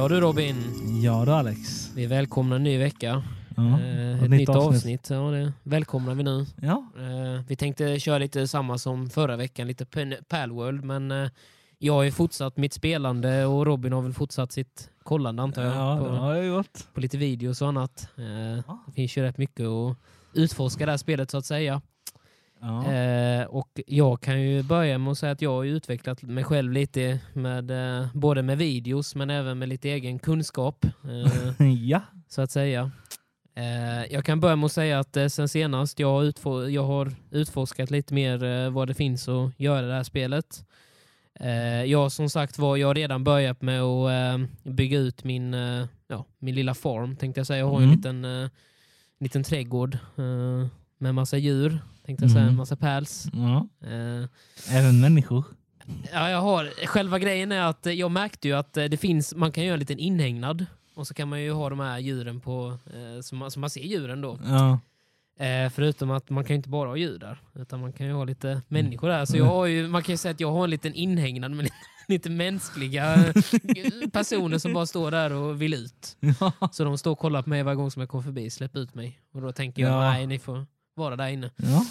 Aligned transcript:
Ja 0.00 0.08
du 0.08 0.20
Robin, 0.20 0.56
Ja 1.02 1.24
du 1.24 1.32
Alex. 1.32 1.90
vi 1.94 2.06
välkomnar 2.06 2.56
en 2.56 2.62
ny 2.62 2.78
vecka. 2.78 3.22
Ja. 3.56 3.62
Eh, 3.62 4.16
ett 4.16 4.22
ett 4.22 4.30
nytt 4.30 4.48
avsnitt. 4.48 4.74
avsnitt. 4.76 5.10
Ja, 5.10 5.16
det 5.30 5.52
välkomnar 5.62 6.14
vi 6.14 6.22
nu. 6.22 6.46
Ja. 6.62 6.84
Eh, 6.98 7.42
vi 7.48 7.56
tänkte 7.56 8.00
köra 8.00 8.18
lite 8.18 8.48
samma 8.48 8.78
som 8.78 9.10
förra 9.10 9.36
veckan, 9.36 9.66
lite 9.66 9.86
Palworld, 10.28 10.84
men 10.84 11.10
eh, 11.10 11.30
jag 11.78 11.94
har 11.94 12.02
ju 12.02 12.12
fortsatt 12.12 12.56
mitt 12.56 12.72
spelande 12.72 13.46
och 13.46 13.66
Robin 13.66 13.92
har 13.92 14.02
väl 14.02 14.12
fortsatt 14.12 14.52
sitt 14.52 14.90
kollande 15.02 15.42
antar 15.42 15.62
jag. 15.62 15.76
ja, 15.76 15.98
på, 15.98 16.08
har 16.08 16.34
jag 16.34 16.46
gjort. 16.46 16.78
på 16.94 17.00
lite 17.00 17.18
videos 17.18 17.62
och 17.62 17.68
annat. 17.68 18.08
Eh, 18.16 18.74
det 18.86 18.92
finns 18.94 19.16
ju 19.16 19.22
rätt 19.22 19.38
mycket 19.38 19.66
att 19.66 19.96
utforska 20.34 20.86
det 20.86 20.92
här 20.92 20.96
spelet 20.96 21.30
så 21.30 21.38
att 21.38 21.46
säga. 21.46 21.80
Ja. 22.62 22.92
Eh, 22.92 23.44
och 23.46 23.80
jag 23.86 24.20
kan 24.20 24.40
ju 24.42 24.62
börja 24.62 24.98
med 24.98 25.10
att 25.10 25.18
säga 25.18 25.32
att 25.32 25.42
jag 25.42 25.50
har 25.50 25.64
utvecklat 25.64 26.22
mig 26.22 26.44
själv 26.44 26.72
lite 26.72 27.20
med 27.32 27.70
eh, 28.00 28.06
både 28.14 28.42
med 28.42 28.58
videos 28.58 29.14
men 29.14 29.30
även 29.30 29.58
med 29.58 29.68
lite 29.68 29.88
egen 29.90 30.18
kunskap. 30.18 30.84
Eh, 30.84 31.66
ja. 31.72 32.00
så 32.28 32.42
att 32.42 32.50
säga. 32.50 32.90
Eh, 33.54 34.12
jag 34.12 34.24
kan 34.24 34.40
börja 34.40 34.56
med 34.56 34.66
att 34.66 34.72
säga 34.72 34.98
att 34.98 35.16
eh, 35.16 35.26
sen 35.26 35.48
senast 35.48 35.98
jag 35.98 36.08
har, 36.12 36.22
utfor- 36.24 36.68
jag 36.70 36.84
har 36.84 37.12
utforskat 37.30 37.90
lite 37.90 38.14
mer 38.14 38.44
eh, 38.44 38.70
vad 38.70 38.88
det 38.88 38.94
finns 38.94 39.28
att 39.28 39.60
göra 39.60 39.84
i 39.84 39.88
det 39.88 39.94
här 39.94 40.02
spelet. 40.02 40.64
Jag 41.86 42.12
som 42.12 42.30
sagt 42.30 42.58
var, 42.58 42.76
jag 42.76 42.86
har 42.86 42.94
redan 42.94 43.24
börjat 43.24 43.62
med 43.62 43.82
att 43.82 44.40
bygga 44.62 44.98
ut 44.98 45.24
min, 45.24 45.52
ja, 46.08 46.24
min 46.38 46.54
lilla 46.54 46.74
farm 46.74 47.16
tänkte 47.16 47.40
jag 47.40 47.46
säga. 47.46 47.58
Jag 47.58 47.70
har 47.70 47.80
ju 47.80 47.84
en 47.84 47.90
Mm. 47.90 47.96
liten, 47.96 48.50
liten 49.20 49.42
trädgård 49.44 49.98
med 51.00 51.14
massa 51.14 51.36
djur, 51.38 51.78
tänkte 52.06 52.24
jag 52.24 52.32
säga, 52.32 52.42
Mm. 52.44 52.56
massa 52.56 52.76
päls. 52.76 53.26
ja. 53.32 53.68
Eh, 53.88 54.76
Även 54.78 55.00
människor. 55.00 55.44
Ja, 56.12 56.30
jag 56.30 56.40
har. 56.40 56.86
Själva 56.86 57.18
grejen 57.18 57.52
är 57.52 57.62
att 57.62 57.86
jag 57.86 58.10
märkte 58.10 58.48
ju 58.48 58.54
att 58.54 58.76
eh, 58.76 58.84
det 58.84 58.96
finns, 58.96 59.34
man 59.34 59.52
kan 59.52 59.64
göra 59.64 59.74
en 59.74 59.80
liten 59.80 59.98
inhägnad 59.98 60.66
och 60.94 61.06
så 61.06 61.14
kan 61.14 61.28
man 61.28 61.42
ju 61.42 61.52
ha 61.52 61.70
de 61.70 61.80
här 61.80 61.98
djuren 61.98 62.40
på, 62.40 62.78
eh, 62.86 63.20
så, 63.22 63.34
man, 63.34 63.50
så 63.50 63.60
man 63.60 63.70
ser 63.70 63.80
djuren 63.80 64.20
då. 64.20 64.38
Ja. 64.44 64.78
Eh, 65.46 65.70
förutom 65.70 66.10
att 66.10 66.30
man 66.30 66.44
kan 66.44 66.54
ju 66.54 66.56
inte 66.56 66.68
bara 66.68 66.88
ha 66.88 66.96
djur 66.96 67.18
där, 67.18 67.38
utan 67.54 67.80
man 67.80 67.92
kan 67.92 68.06
ju 68.06 68.12
ha 68.12 68.24
lite 68.24 68.62
människor 68.68 69.08
där. 69.08 69.24
Så 69.24 69.36
jag 69.36 69.44
har 69.44 69.66
ju, 69.66 69.88
man 69.88 70.02
kan 70.02 70.12
ju 70.12 70.16
säga 70.16 70.32
att 70.32 70.40
jag 70.40 70.52
har 70.52 70.64
en 70.64 70.70
liten 70.70 70.94
inhägnad 70.94 71.50
med 71.50 71.62
lite, 71.62 71.74
lite 72.08 72.30
mänskliga 72.30 73.14
eh, 73.14 74.08
personer 74.12 74.58
som 74.58 74.72
bara 74.72 74.86
står 74.86 75.10
där 75.10 75.32
och 75.32 75.62
vill 75.62 75.74
ut. 75.74 76.16
Ja. 76.40 76.52
Så 76.72 76.84
de 76.84 76.98
står 76.98 77.10
och 77.12 77.18
kollar 77.18 77.42
på 77.42 77.48
mig 77.48 77.62
varje 77.62 77.76
gång 77.76 77.90
som 77.90 78.00
jag 78.00 78.08
kommer 78.08 78.22
förbi, 78.22 78.50
släpp 78.50 78.76
ut 78.76 78.94
mig. 78.94 79.20
Och 79.34 79.40
då 79.42 79.52
tänker 79.52 79.82
jag, 79.82 79.90
Ja. 79.92 80.00
nej 80.10 80.26
ni 80.26 80.38
får 80.38 80.66
vara 80.94 81.16
där 81.16 81.28
inne. 81.28 81.50
Ja. 81.56 81.84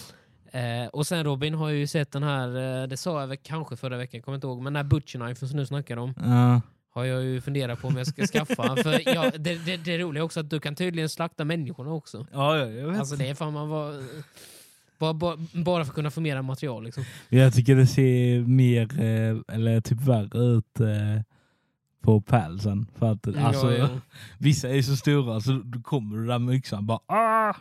Eh, 0.59 0.87
och 0.87 1.07
sen 1.07 1.23
Robin 1.23 1.53
har 1.53 1.69
ju 1.69 1.87
sett 1.87 2.11
den 2.11 2.23
här, 2.23 2.81
eh, 2.81 2.87
det 2.87 2.97
sa 2.97 3.21
jag 3.27 3.43
kanske 3.43 3.75
förra 3.75 3.97
veckan, 3.97 4.21
kommer 4.21 4.35
inte 4.35 4.47
ihåg, 4.47 4.57
men 4.61 4.73
den 4.73 4.75
här 4.85 4.89
butcher 4.89 5.19
knifen 5.19 5.49
som 5.49 5.57
du 5.57 5.65
snackar 5.65 5.97
om 5.97 6.13
Ja. 6.17 6.61
har 6.93 7.03
jag 7.05 7.23
ju 7.23 7.41
funderat 7.41 7.81
på 7.81 7.87
om 7.87 7.97
jag 7.97 8.07
ska 8.07 8.27
skaffa. 8.27 8.75
För 8.75 9.09
jag, 9.15 9.33
det, 9.41 9.55
det, 9.65 9.77
det 9.77 9.93
är 9.93 9.99
roliga 9.99 10.23
också 10.23 10.39
att 10.39 10.49
du 10.49 10.59
kan 10.59 10.75
tydligen 10.75 11.09
slakta 11.09 11.45
människorna 11.45 11.91
också. 11.91 12.27
Ja, 12.33 12.57
ja, 12.57 12.65
jag 12.65 12.87
vet. 12.87 12.99
Alltså 12.99 13.15
det 13.15 13.29
är 13.29 13.35
fan 13.35 13.53
man 13.53 13.69
var, 13.69 14.03
bara, 14.99 15.13
bara, 15.13 15.37
bara 15.53 15.83
för 15.85 15.91
att 15.91 15.95
kunna 15.95 16.11
få 16.11 16.21
mera 16.21 16.41
material 16.41 16.83
liksom. 16.83 17.03
Jag 17.29 17.53
tycker 17.53 17.75
det 17.75 17.87
ser 17.87 18.39
mer, 18.39 18.99
eh, 19.01 19.55
eller 19.55 19.81
typ 19.81 20.01
värre 20.01 20.39
ut 20.57 20.79
eh, 20.79 21.21
på 22.01 22.21
pälsen. 22.21 22.87
För 22.95 23.11
att 23.11 23.37
alltså, 23.37 23.77
ja, 23.77 23.89
vissa 24.37 24.69
är 24.69 24.81
så 24.81 24.95
stora 24.95 25.41
så 25.41 25.51
då 25.65 25.81
kommer 25.81 26.17
du 26.17 26.25
där 26.27 26.39
med 26.39 26.55
yxan 26.55 26.85
bara 26.85 26.99
ah! 27.07 27.55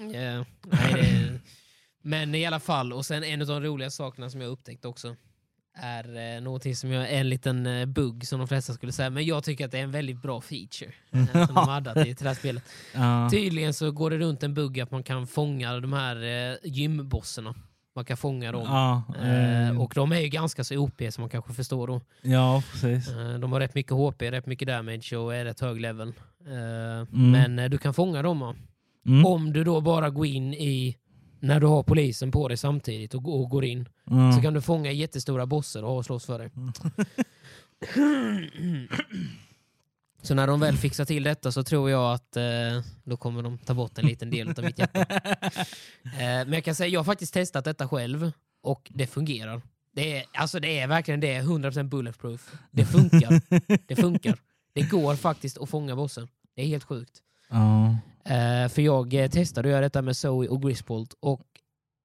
Nej, 0.00 0.12
det 0.12 1.00
är, 1.00 1.40
men 2.02 2.34
i 2.34 2.46
alla 2.46 2.60
fall, 2.60 2.92
och 2.92 3.06
sen 3.06 3.24
en 3.24 3.40
av 3.40 3.46
de 3.46 3.60
roliga 3.62 3.90
sakerna 3.90 4.30
som 4.30 4.40
jag 4.40 4.50
upptäckt 4.50 4.84
också 4.84 5.16
är 5.74 6.36
eh, 6.36 6.42
någonting 6.42 6.76
som 6.76 6.90
jag, 6.90 7.14
en 7.14 7.28
liten 7.28 7.66
eh, 7.66 7.86
bugg 7.86 8.26
som 8.26 8.38
de 8.38 8.48
flesta 8.48 8.72
skulle 8.72 8.92
säga, 8.92 9.10
men 9.10 9.24
jag 9.24 9.44
tycker 9.44 9.64
att 9.64 9.70
det 9.70 9.78
är 9.78 9.82
en 9.82 9.90
väldigt 9.90 10.22
bra 10.22 10.40
feature 10.40 10.92
eh, 11.10 11.46
som 11.46 11.82
de 11.84 12.00
i 12.00 12.14
till 12.14 12.24
det 12.24 12.30
här 12.30 12.34
spelet. 12.34 12.64
Ja. 12.94 13.30
Tydligen 13.30 13.74
så 13.74 13.90
går 13.90 14.10
det 14.10 14.18
runt 14.18 14.42
en 14.42 14.54
bugg 14.54 14.80
att 14.80 14.90
man 14.90 15.02
kan 15.02 15.26
fånga 15.26 15.80
de 15.80 15.92
här 15.92 16.50
eh, 16.50 16.56
gymbossarna. 16.64 17.54
Man 17.94 18.04
kan 18.04 18.16
fånga 18.16 18.52
dem. 18.52 18.66
Eh, 19.22 19.80
och 19.80 19.92
de 19.94 20.12
är 20.12 20.20
ju 20.20 20.28
ganska 20.28 20.64
så 20.64 20.76
OP 20.76 21.02
som 21.10 21.22
man 21.22 21.30
kanske 21.30 21.52
förstår 21.52 21.86
då. 21.86 22.00
ja, 22.22 22.62
precis. 22.72 23.08
De 23.40 23.52
har 23.52 23.60
rätt 23.60 23.74
mycket 23.74 23.92
HP, 23.92 24.22
rätt 24.22 24.46
mycket 24.46 24.68
damage 24.68 25.16
och 25.16 25.34
är 25.34 25.44
rätt 25.44 25.60
hög 25.60 25.80
level. 25.80 26.12
Mm. 26.46 27.06
Men 27.30 27.70
du 27.70 27.78
kan 27.78 27.94
fånga 27.94 28.22
dem? 28.22 28.54
Mm. 29.06 29.26
om 29.26 29.52
du 29.52 29.64
då 29.64 29.80
bara 29.80 30.10
går 30.10 30.26
in 30.26 30.54
i 30.54 30.96
när 31.40 31.60
du 31.60 31.66
har 31.66 31.82
polisen 31.82 32.30
på 32.32 32.48
dig 32.48 32.56
samtidigt 32.56 33.14
och, 33.14 33.40
och 33.40 33.50
går 33.50 33.64
in 33.64 33.88
Mm. 34.10 34.32
så 34.32 34.42
kan 34.42 34.54
du 34.54 34.60
fånga 34.60 34.92
jättestora 34.92 35.46
bossar 35.46 35.82
och 35.82 36.04
slåss 36.04 36.26
för 36.26 36.38
dig. 36.38 36.50
Så 40.22 40.34
när 40.34 40.46
de 40.46 40.60
väl 40.60 40.76
fixar 40.76 41.04
till 41.04 41.22
detta 41.22 41.52
så 41.52 41.62
tror 41.62 41.90
jag 41.90 42.14
att 42.14 42.36
eh, 42.36 42.42
då 43.04 43.16
kommer 43.16 43.42
de 43.42 43.58
ta 43.58 43.74
bort 43.74 43.98
en 43.98 44.06
liten 44.06 44.30
del 44.30 44.48
av 44.58 44.64
mitt 44.64 44.78
hjärta. 44.78 45.06
Eh, 46.04 46.20
men 46.20 46.52
jag 46.52 46.64
kan 46.64 46.74
säga, 46.74 46.88
jag 46.88 47.00
har 47.00 47.04
faktiskt 47.04 47.34
testat 47.34 47.64
detta 47.64 47.88
själv 47.88 48.32
och 48.62 48.90
det 48.94 49.06
fungerar. 49.06 49.62
Det 49.94 50.16
är, 50.18 50.24
alltså 50.34 50.60
det 50.60 50.78
är 50.78 50.86
verkligen 50.86 51.20
det, 51.20 51.34
är 51.34 51.42
100% 51.42 51.82
bulletproof. 51.88 52.52
Det 52.70 52.84
funkar. 52.84 53.40
Det 53.88 53.96
funkar. 53.96 54.38
Det 54.72 54.82
går 54.82 55.16
faktiskt 55.16 55.58
att 55.58 55.70
fånga 55.70 55.96
bossen. 55.96 56.28
Det 56.56 56.62
är 56.62 56.66
helt 56.66 56.84
sjukt. 56.84 57.18
Ja. 57.50 57.96
Eh, 58.24 58.68
för 58.68 58.82
jag 58.82 59.14
eh, 59.14 59.30
testade 59.30 59.68
att 59.68 59.72
göra 59.72 59.80
detta 59.80 60.02
med 60.02 60.16
Zoe 60.16 60.48
och 60.48 60.62
Grisbolt 60.62 61.14
och 61.20 61.40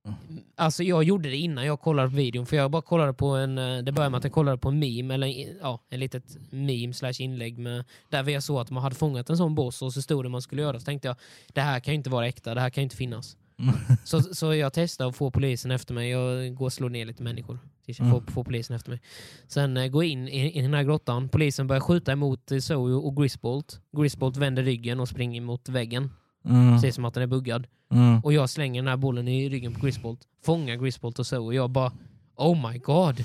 Mm. 0.07 0.43
Alltså 0.55 0.83
jag 0.83 1.03
gjorde 1.03 1.29
det 1.29 1.35
innan 1.37 1.65
jag 1.65 1.81
kollade 1.81 2.09
på 2.09 2.15
videon, 2.15 2.45
för 2.45 2.57
jag 2.57 2.71
bara 2.71 2.81
kollade 2.81 3.13
på 3.13 3.27
en, 3.27 3.57
eh, 3.57 3.77
det 3.77 3.91
började 3.91 4.09
med 4.09 4.17
att 4.17 4.23
jag 4.23 4.33
kollade 4.33 4.57
på 4.57 4.69
en 4.69 4.79
meme, 4.79 5.13
eller 5.13 5.27
en- 5.27 5.57
ja, 5.61 5.79
en 5.89 5.99
litet 5.99 6.37
meme 6.49 6.93
slash 6.93 7.13
inlägg 7.19 7.57
med, 7.57 7.83
där 8.09 8.23
vi 8.23 8.41
såg 8.41 8.59
att 8.59 8.71
man 8.71 8.83
hade 8.83 8.95
fångat 8.95 9.29
en 9.29 9.37
sån 9.37 9.55
boss 9.55 9.81
och 9.81 9.93
så 9.93 10.01
stod 10.01 10.25
det 10.25 10.29
man 10.29 10.41
skulle 10.41 10.61
göra, 10.61 10.79
så 10.79 10.85
tänkte 10.85 11.07
jag 11.07 11.17
det 11.53 11.61
här 11.61 11.79
kan 11.79 11.93
ju 11.93 11.95
inte 11.97 12.09
vara 12.09 12.27
äkta, 12.27 12.53
det 12.55 12.61
här 12.61 12.69
kan 12.69 12.81
ju 12.81 12.83
inte 12.83 12.95
finnas. 12.95 13.37
Så, 14.03 14.21
så 14.21 14.53
jag 14.55 14.73
testade 14.73 15.09
att 15.09 15.15
få 15.15 15.31
polisen 15.31 15.71
efter 15.71 15.93
mig, 15.93 16.09
jag 16.09 16.55
går 16.55 16.65
och 16.65 16.73
slår 16.73 16.89
ner 16.89 17.05
lite 17.05 17.23
människor 17.23 17.59
tills 17.85 17.99
jag 17.99 18.07
Mm. 18.07 18.21
får, 18.25 18.31
får 18.31 18.43
polisen 18.43 18.75
efter 18.75 18.89
mig. 18.89 19.01
Sen 19.47 19.77
eh, 19.77 19.87
går 19.87 20.03
jag 20.03 20.11
in 20.11 20.27
i, 20.27 20.57
i 20.59 20.61
den 20.61 20.73
här 20.73 20.83
grottan, 20.83 21.29
polisen 21.29 21.67
börjar 21.67 21.79
skjuta 21.81 22.11
emot 22.11 22.51
eh, 22.51 22.57
Zoe 22.59 22.93
och 22.93 23.15
Grisbolt. 23.17 23.79
Grisbolt 23.97 24.37
vänder 24.37 24.63
ryggen 24.63 24.99
och 24.99 25.09
springer 25.09 25.41
mot 25.41 25.69
väggen, 25.69 26.11
Mm. 26.45 26.79
ser 26.79 26.91
som 26.91 27.05
att 27.05 27.13
den 27.13 27.23
är 27.23 27.27
buggad. 27.27 27.67
Mm. 27.91 28.19
Och 28.19 28.33
jag 28.33 28.49
slänger 28.49 28.81
den 28.81 28.87
här 28.89 28.97
bollen 28.97 29.27
i 29.27 29.49
ryggen 29.49 29.73
på 29.73 29.85
Grisbolt, 29.85 30.19
fångar 30.45 30.75
Grisbolt 30.75 31.19
och 31.19 31.33
och 31.33 31.53
jag 31.53 31.69
bara 31.69 31.91
Oh 32.35 32.71
my 32.71 32.77
god, 32.77 33.23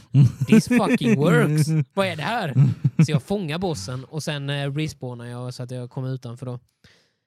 this 0.49 0.69
fucking 0.69 1.17
works! 1.17 1.69
Vad 1.95 2.07
är 2.07 2.17
det 2.17 2.23
här? 2.23 2.55
Så 3.07 3.11
jag 3.13 3.23
fångar 3.23 3.59
bossen 3.59 4.05
och 4.05 4.23
sen 4.23 4.51
eh, 4.51 4.75
respawnar 4.75 5.27
jag 5.27 5.55
så 5.55 5.63
att 5.63 5.71
jag 5.71 5.91
kommer 5.91 6.09
utanför 6.15 6.47
då. 6.47 6.59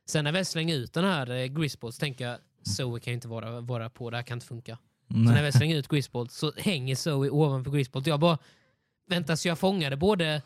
Sen 0.09 0.23
när 0.23 0.31
väl 0.31 0.45
slänger 0.45 0.75
ut 0.75 0.93
den 0.93 1.03
här 1.03 1.29
eh, 1.31 1.45
Grisbolt 1.45 1.95
så 1.95 1.99
tänker 1.99 2.27
jag 2.27 2.37
Zoe 2.63 2.99
kan 2.99 3.11
ju 3.11 3.15
inte 3.15 3.27
vara, 3.27 3.61
vara 3.61 3.89
på, 3.89 4.09
det 4.09 4.17
här 4.17 4.23
kan 4.23 4.35
inte 4.35 4.45
funka. 4.45 4.77
Så 5.07 5.17
när 5.19 5.43
väl 5.43 5.53
slänger 5.53 5.77
ut 5.77 5.87
Grisbolt 5.87 6.31
så 6.31 6.51
hänger 6.57 6.95
Zoe 6.95 7.29
ovanför 7.29 7.71
Grisbolt. 7.71 8.07
Jag 8.07 8.19
bara, 8.19 8.37
vänta 9.07 9.37
så 9.37 9.47
jag 9.47 9.59
fångade 9.59 9.97
både 9.97 10.41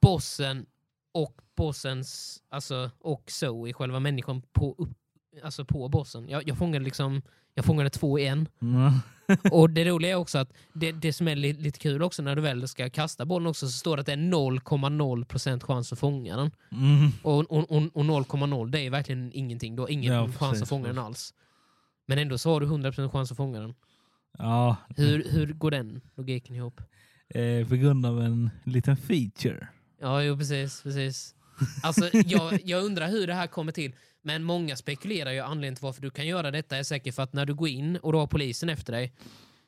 bossen 0.00 0.66
och 1.12 1.40
bossens, 1.56 2.42
alltså 2.48 2.90
och 3.00 3.30
Zoe, 3.30 3.72
själva 3.72 4.00
människan 4.00 4.42
på, 4.52 4.74
upp, 4.78 4.90
alltså 5.44 5.64
på 5.64 5.88
bossen. 5.88 6.28
Jag, 6.28 6.48
jag 6.48 6.58
fångade 6.58 6.84
liksom, 6.84 7.22
jag 7.54 7.64
fångade 7.64 7.90
två 7.90 8.18
i 8.18 8.26
en. 8.26 8.48
Mm. 8.62 8.92
Och 9.50 9.70
det 9.70 9.84
roliga 9.84 10.10
är 10.10 10.14
också 10.16 10.38
att 10.38 10.52
det, 10.72 10.92
det 10.92 11.12
som 11.12 11.28
är 11.28 11.36
li, 11.36 11.52
lite 11.52 11.78
kul 11.78 12.02
också 12.02 12.22
när 12.22 12.36
du 12.36 12.42
väl 12.42 12.68
ska 12.68 12.90
kasta 12.90 13.24
bollen 13.24 13.46
också 13.46 13.66
så 13.66 13.72
står 13.72 13.96
det 13.96 14.00
att 14.00 14.06
det 14.06 14.12
är 14.12 14.16
0,0% 14.16 15.60
chans 15.60 15.92
att 15.92 15.98
fånga 15.98 16.36
den. 16.36 16.50
Mm. 16.72 17.10
Och, 17.22 17.38
och, 17.38 17.70
och, 17.70 17.82
och 17.94 18.04
0,0 18.04 18.70
det 18.70 18.80
är 18.80 18.90
verkligen 18.90 19.32
ingenting. 19.34 19.76
Du 19.76 19.82
har 19.82 19.88
ingen 19.88 20.12
Ja, 20.12 20.24
chans 20.24 20.38
precis, 20.38 20.62
att 20.62 20.68
fånga 20.68 20.86
den 20.86 20.98
alls. 20.98 21.34
Men 22.06 22.18
ändå 22.18 22.38
så 22.38 22.50
har 22.52 22.60
du 22.60 22.66
100% 22.66 23.08
chans 23.10 23.30
att 23.30 23.36
fånga 23.36 23.60
den. 23.60 23.74
Ja, 24.38 24.76
Hur, 24.96 25.24
hur 25.30 25.52
går 25.52 25.70
den 25.70 26.00
logiken 26.14 26.56
ihop? 26.56 26.80
eh, 27.28 27.68
på 27.68 27.74
grund 27.76 28.06
av 28.06 28.20
en 28.22 28.50
liten 28.64 28.96
feature. 28.96 29.68
Ja, 30.00 30.22
jo, 30.22 30.36
precis. 30.38 30.82
precis. 30.82 31.34
Alltså, 31.82 32.10
jag, 32.26 32.60
jag 32.64 32.84
undrar 32.84 33.08
hur 33.08 33.26
det 33.26 33.34
här 33.34 33.46
kommer 33.46 33.72
till. 33.72 33.92
Men 34.22 34.44
många 34.44 34.76
spekulerar 34.76 35.30
ju 35.32 35.40
anledningen 35.40 35.74
till 35.76 35.82
varför 35.82 36.02
du 36.02 36.10
kan 36.10 36.26
göra 36.26 36.50
detta 36.50 36.76
är 36.76 36.82
säkert 36.82 37.14
för 37.14 37.22
att 37.22 37.32
när 37.32 37.46
du 37.46 37.54
går 37.54 37.68
in 37.68 37.96
och 37.96 38.12
du 38.12 38.18
har 38.18 38.26
polisen 38.26 38.68
efter 38.68 38.92
dig 38.92 39.12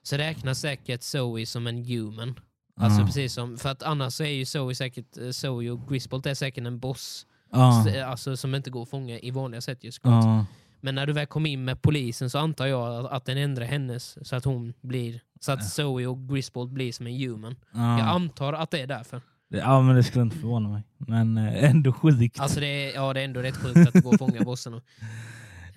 så 0.03 0.17
räknas 0.17 0.59
säkert 0.61 1.03
Zoe 1.03 1.47
som 1.47 1.67
en 1.67 1.85
human. 1.85 2.41
Alltså 2.77 3.01
Ja. 3.01 3.07
precis 3.07 3.33
som, 3.33 3.59
för 3.59 3.69
att 3.69 3.83
annars 3.83 4.15
så 4.15 4.25
är 4.25 4.29
ju 4.31 4.45
Zoe 4.45 4.75
säkert, 4.75 5.17
eh, 5.19 5.31
Zoe 5.31 5.71
och 5.71 5.89
Grisbolt 5.89 6.27
är 6.27 6.35
säkert 6.35 6.67
en 6.67 6.79
boss 6.79 7.27
s- 7.53 7.97
alltså, 8.07 8.37
som 8.37 8.55
inte 8.55 8.71
går 8.71 8.83
att 8.83 8.91
fånga 8.91 9.19
i 9.19 9.31
vanliga 9.31 9.61
sätt 9.61 9.85
just 9.85 9.97
såklart. 9.97 10.47
Men 10.87 10.95
när 10.95 11.07
du 11.07 11.13
väl 11.13 11.27
kom 11.27 11.47
in 11.47 11.65
med 11.65 11.83
polisen 11.83 12.31
så 12.31 12.39
antar 12.39 12.67
jag 12.67 13.05
att, 13.05 13.13
att 13.13 13.25
den 13.25 13.39
ändrar 13.39 13.65
hennes 13.67 14.29
så 14.29 14.37
att 14.37 14.45
hon 14.45 14.73
blir, 14.81 15.21
så 15.41 15.53
att 15.53 15.65
Zoe 15.71 16.07
och 16.07 16.29
Grisbolt 16.29 16.71
blir 16.71 16.93
som 16.93 17.07
en 17.07 17.17
human. 17.17 17.57
Jag 17.73 17.81
Ja. 17.83 18.03
antar 18.03 18.53
att 18.53 18.71
det 18.71 18.81
är 18.81 18.87
därför. 18.87 19.21
ja, 19.49 19.83
men 19.83 19.97
det 19.97 20.03
skulle 20.05 20.23
inte 20.23 20.37
förvåna 20.37 20.69
mig. 20.69 20.83
Men 20.99 21.39
eh, 21.39 21.65
ändå 21.71 21.93
sjukt. 21.93 22.41
Alltså 22.41 22.61
det 22.61 22.67
är, 22.67 22.95
ja, 22.95 23.13
det 23.13 23.21
är 23.21 23.25
ändå 23.25 23.41
rätt 23.43 23.57
sjukt 23.57 23.77
att 23.87 23.93
det 23.93 24.01
går 24.01 24.13
att 24.15 24.19
fånga. 24.19 24.81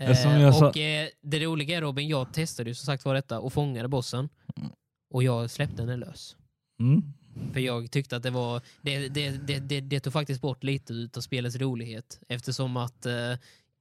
Ja, 0.02 0.16
som 0.16 0.32
jag 0.32 0.56
sa- 0.56 0.70
och 0.70 0.78
eh, 0.78 1.08
det 1.22 1.40
roliga 1.40 1.78
är 1.78 1.82
Robin, 1.82 2.08
jag 2.08 2.34
testade 2.34 2.70
ju 2.70 2.74
som 2.76 2.86
sagt 2.86 3.06
var 3.06 3.14
detta 3.16 3.40
och 3.40 3.54
fångade 3.54 3.88
bossen. 3.88 4.30
Mm. 4.58 4.70
Och 5.14 5.24
jag 5.24 5.50
släppte 5.50 5.86
den 5.86 6.00
lös. 6.00 6.36
Mm. 6.80 7.02
För 7.54 7.60
jag 7.60 7.92
tyckte 7.92 8.16
att 8.18 8.24
det 8.24 8.30
var, 8.30 8.62
det, 8.82 9.08
det, 9.10 9.30
det, 9.48 9.60
det, 9.60 9.82
det 9.82 10.00
tog 10.00 10.14
faktiskt 10.14 10.42
bort 10.42 10.64
lite 10.64 10.94
utav 10.94 11.22
spelets 11.22 11.56
rolighet 11.56 12.20
eftersom 12.28 12.78
att 12.78 13.06
eh, 13.06 13.14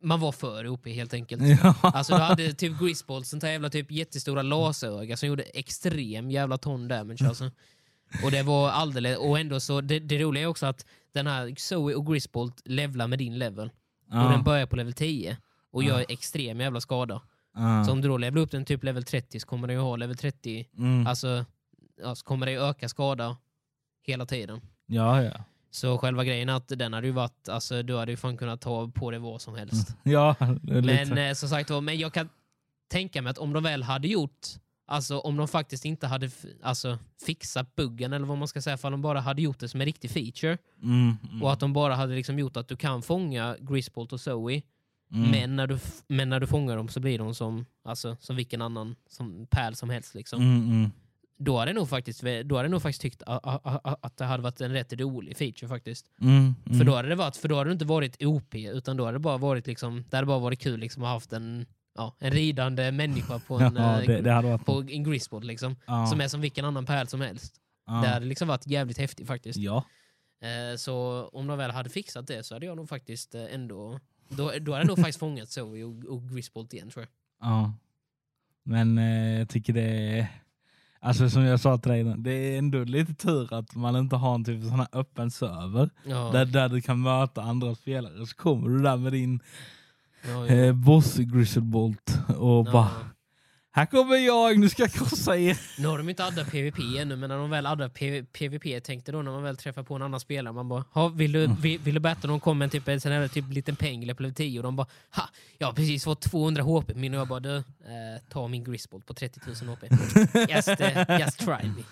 man 0.03 0.21
var 0.21 0.33
för 0.33 0.67
OP 0.69 0.87
helt 0.87 1.15
enkelt. 1.15 1.43
Ja. 1.63 1.75
Alltså 1.83 2.15
du 2.15 2.21
hade 2.21 2.53
typ 2.53 2.79
Grisbolt, 2.81 3.27
sånt 3.27 3.43
här 3.43 3.51
jävla 3.51 3.71
typ 3.71 3.91
jättestora 3.91 4.43
laseröga 4.43 5.17
som 5.17 5.29
gjorde 5.29 5.43
extrem 5.43 6.31
jävla 6.31 6.59
ton 6.59 6.89
damage 6.89 7.29
alltså. 7.29 7.45
Och 8.25 8.31
det 8.31 8.43
var 8.43 8.71
alldeles, 8.71 9.19
och 9.19 9.39
ändå 9.39 9.61
så, 9.61 9.81
det, 9.81 9.99
det 9.99 10.19
roliga 10.19 10.43
är 10.43 10.47
också 10.47 10.67
att 10.67 10.87
den 11.13 11.27
här 11.27 11.55
Zoe 11.59 11.95
och 11.95 12.07
Grisbolt 12.07 12.63
levlar 12.65 13.07
med 13.07 13.19
din 13.19 13.39
level. 13.39 13.71
Och 14.11 14.15
den 14.15 14.33
Ja. 14.33 14.43
börjar 14.45 14.67
på 14.67 14.77
level 14.77 14.93
10 14.93 15.37
och 15.73 15.83
gör 15.85 15.99
Ja. 15.99 16.05
extrem 16.09 16.61
jävla 16.61 16.81
skada. 16.81 17.21
Ja. 17.55 17.85
Så 17.85 17.93
om 17.93 18.01
du 18.01 18.09
då 18.09 18.17
levlar 18.19 18.43
upp 18.43 18.51
den 18.51 18.65
typ 18.65 18.85
level 18.85 19.05
30 19.05 19.41
så 19.41 19.47
kommer 19.47 19.69
den 19.69 19.77
ju 19.77 19.83
ha 19.83 19.97
level 19.97 20.17
30, 20.17 20.67
Mm. 20.79 21.07
alltså 21.07 21.45
ja, 22.03 22.15
så 22.15 22.25
kommer 22.25 22.47
det 22.47 22.53
öka 22.53 22.89
skada 22.89 23.37
hela 24.03 24.27
tiden. 24.27 24.61
Ja, 24.87 25.23
ja. 25.23 25.45
Så 25.71 25.99
själva 25.99 26.25
grejen 26.25 26.49
att 26.49 26.69
den 26.69 26.93
hade 26.93 27.07
ju 27.07 27.13
varit, 27.13 27.49
alltså 27.49 27.83
du 27.83 27.97
hade 27.97 28.13
ju 28.13 28.17
fan 28.17 28.37
kunnat 28.37 28.61
ta 28.61 28.89
på 28.89 29.11
det 29.11 29.19
vad 29.19 29.41
som 29.41 29.55
helst. 29.55 29.97
Ja, 30.03 30.37
Men 30.63 31.19
eh, 31.19 31.35
som 31.35 31.49
sagt 31.49 31.71
var, 31.71 31.81
men 31.81 31.99
jag 31.99 32.13
kan 32.13 32.29
tänka 32.89 33.23
mig 33.23 33.31
att 33.31 33.39
om 33.39 33.53
de 33.53 33.63
väl 33.63 33.83
hade 33.83 34.09
gjort, 34.09 34.47
alltså 34.87 35.19
om 35.19 35.37
de 35.37 35.49
faktiskt 35.49 35.85
inte 35.85 36.07
hade 36.07 36.31
alltså, 36.63 36.99
fixat 37.27 37.77
buggen 37.77 38.13
eller 38.13 38.27
vad 38.27 38.39
man 38.39 38.49
ska 38.49 38.63
säga, 38.63 38.77
för 38.77 38.91
de 38.91 39.03
bara 39.03 39.21
hade 39.21 39.43
gjort 39.43 39.59
det 39.59 39.69
som 39.69 39.81
en 39.81 39.85
riktig 39.85 40.11
feature 40.11 40.59
Mm, 40.83 41.17
mm, 41.31 41.43
och 41.43 41.53
att 41.53 41.61
de 41.61 41.73
bara 41.73 41.95
hade 41.95 42.15
liksom 42.15 42.39
gjort 42.39 42.57
att 42.57 42.69
du 42.69 42.77
kan 42.77 43.03
fånga 43.03 43.57
Grisbolt 43.61 44.13
och 44.13 44.21
Zoe, 44.21 44.63
mm. 45.13 45.31
men, 45.31 45.57
när 45.57 45.67
du, 45.67 45.79
men 46.09 46.29
när 46.29 46.41
du 46.41 46.47
fångar 46.47 46.77
dem 46.77 46.89
så 46.89 47.01
blir 47.01 47.19
de 47.19 47.35
som, 47.35 47.67
alltså, 47.85 48.17
som 48.21 48.37
vilken 48.37 48.63
annan 48.63 48.97
som 49.09 49.47
pärl 49.51 49.75
som 49.75 49.91
helst. 49.91 50.15
Liksom. 50.15 50.43
Mm, 50.43 50.71
mm. 50.71 50.91
Då 51.41 51.59
hade 51.59 51.71
jag 51.71 51.77
nog 51.77 51.89
faktiskt, 51.89 52.23
då 52.45 52.57
hade 52.57 52.69
nog 52.69 52.83
faktiskt 52.83 53.03
tyckt 53.03 53.23
att 53.27 54.17
det 54.17 54.25
hade 54.25 54.43
varit 54.43 54.61
en 54.61 54.73
rätt 54.73 54.93
rolig 54.93 55.37
feature 55.37 55.69
faktiskt. 55.69 56.07
Mm, 56.21 56.55
För 56.65 56.75
mm. 56.75 56.87
då 56.87 56.95
hade 56.97 57.09
det 57.09 57.15
varit, 57.15 57.37
för 57.37 57.49
då 57.49 57.57
hade 57.57 57.71
det 57.71 57.73
inte 57.73 57.85
varit 57.85 58.23
OP, 58.23 58.55
utan 58.55 58.97
då 58.97 59.05
hade 59.05 59.15
det 59.15 59.21
bara 59.21 59.39
varit 59.39 59.67
liksom, 59.67 60.05
det 60.11 60.17
hade 60.17 60.27
bara 60.27 60.39
varit 60.39 60.61
kul 60.61 60.81
liksom 60.81 61.03
att 61.03 61.07
ha 61.07 61.15
haft 61.15 61.33
en, 61.33 61.67
ja, 61.95 62.17
en 62.19 62.31
ridande 62.31 62.93
människa 62.93 63.39
på 63.39 63.55
en, 63.61 63.77
Ja, 63.77 64.01
eh, 64.01 64.07
det, 64.07 64.21
det 64.21 64.33
hade 64.33 64.49
varit... 64.49 64.65
på 64.67 64.85
en 64.89 65.05
grisboard 65.05 65.45
liksom. 65.45 65.77
ja, 65.87 66.07
Som 66.07 66.21
är 66.21 66.29
som 66.29 66.41
vilken 66.41 66.65
annan 66.65 66.87
pärl 66.87 67.07
som 67.07 67.21
helst. 67.21 67.61
ja. 67.87 67.93
Det 67.93 68.09
hade 68.09 68.27
liksom 68.27 68.49
varit 68.49 68.67
jävligt 68.67 68.99
häftigt 68.99 69.27
faktiskt. 69.27 69.59
Ja. 69.59 69.85
Eh, 70.43 70.77
så 70.77 71.25
om 71.33 71.47
de 71.47 71.59
väl 71.59 71.71
hade 71.71 71.91
fixat 71.91 72.27
det 72.27 72.43
så 72.47 72.55
hade 72.55 72.67
jag 72.67 72.77
nog 72.77 72.89
faktiskt 72.89 73.35
eh, 73.35 73.55
ändå, 73.55 74.01
då, 74.29 74.37
då 74.37 74.73
hade 74.73 74.83
jag 74.83 74.87
nog 74.87 74.97
faktiskt 74.99 75.19
fångat 75.19 75.49
Zoe 75.49 75.85
och, 75.85 76.05
och 76.05 76.29
Grisbolt 76.29 76.75
igen 76.75 76.91
tror 76.91 77.03
jag. 77.05 77.11
Ja. 77.51 77.73
Men 78.63 78.99
eh, 78.99 79.39
jag 79.39 79.49
tycker 79.49 79.73
det 79.73 80.19
är... 80.19 80.27
Alltså 81.01 81.31
som 81.31 81.43
jag 81.43 81.61
sa 81.61 81.79
till 81.79 81.91
dig, 81.91 82.01
innan, 82.01 82.23
det 82.23 82.31
är 82.33 82.59
ändå 82.59 82.85
lite 82.85 83.15
tur 83.15 83.55
att 83.55 83.75
man 83.75 83.97
inte 83.97 84.17
har 84.17 84.35
en 84.35 84.45
typ 84.45 84.63
sån 84.63 84.79
här 84.81 84.89
öppen 84.93 85.31
server 85.31 85.91
Ja, 86.05 86.31
där, 86.33 86.45
där 86.45 86.69
du 86.69 86.81
kan 86.81 87.03
möta 87.03 87.43
andra 87.43 87.75
spelare. 87.75 88.27
Så 88.27 88.37
kommer 88.37 88.69
du 88.69 88.83
där 88.83 88.97
med 88.97 89.13
din 89.13 89.41
ja, 90.29 90.47
ja. 90.47 90.55
eh, 90.55 90.73
boss 90.75 91.17
Grizzlebolt 91.17 92.19
och 92.39 92.67
Ja. 92.69 92.73
bara 92.73 92.89
Här 93.79 93.87
kommer 93.87 94.17
jag, 94.17 94.59
nu 94.59 94.69
ska 94.69 94.83
jag 94.83 94.93
krossa 94.93 95.37
er. 95.37 95.59
Nu 95.79 95.89
har 95.89 95.99
de 95.99 96.09
inte 96.09 96.25
addat 96.25 96.51
PVP 96.51 96.79
ännu, 96.99 97.17
men 97.17 97.29
när 97.29 97.37
de 97.37 97.51
väl 97.51 97.67
addar 97.67 97.89
PV 97.89 98.23
PVP 98.23 98.85
tänkte 98.85 99.13
då 99.13 99.23
när 99.23 99.31
man 99.31 99.43
väl 99.43 99.57
träffar 99.57 99.83
på 99.83 99.95
en 99.95 100.03
annan 100.03 100.21
spelare, 100.21 100.55
man 100.55 100.69
bara 100.69 100.85
ha, 100.93 101.09
vill, 101.09 101.33
du, 101.33 101.51
vill, 101.61 101.79
vill 101.79 101.95
du 101.95 102.01
batta? 102.01 102.29
De 102.29 102.41
kommer 102.41 102.69
typ 102.69 102.89
en 102.89 103.01
sån 103.01 103.13
här 103.13 103.29
typ 103.29 103.45
liten 103.53 103.77
peng 103.77 104.03
eller 104.03 104.15
level 104.15 104.35
10 104.35 104.59
och 104.59 104.63
de 104.63 104.77
bara 104.77 104.87
ha, 105.11 105.29
jag 105.59 105.67
har 105.67 105.75
precis 105.75 106.05
fått 106.05 106.21
200 106.21 106.63
HP 106.63 106.95
min 106.95 107.15
och 107.15 107.21
jag 107.21 107.29
bara 107.29 107.41
du, 107.41 107.57
eh, 107.57 107.63
ta 108.29 108.49
min 108.49 108.65
Grisbolt 108.65 109.07
på 109.07 109.15
30 109.15 109.41
000 109.65 109.77
HP. 109.77 109.85
Just, 110.55 110.81
eh, 110.81 111.21
just 111.21 111.39
try 111.39 111.69
me. 111.77 111.83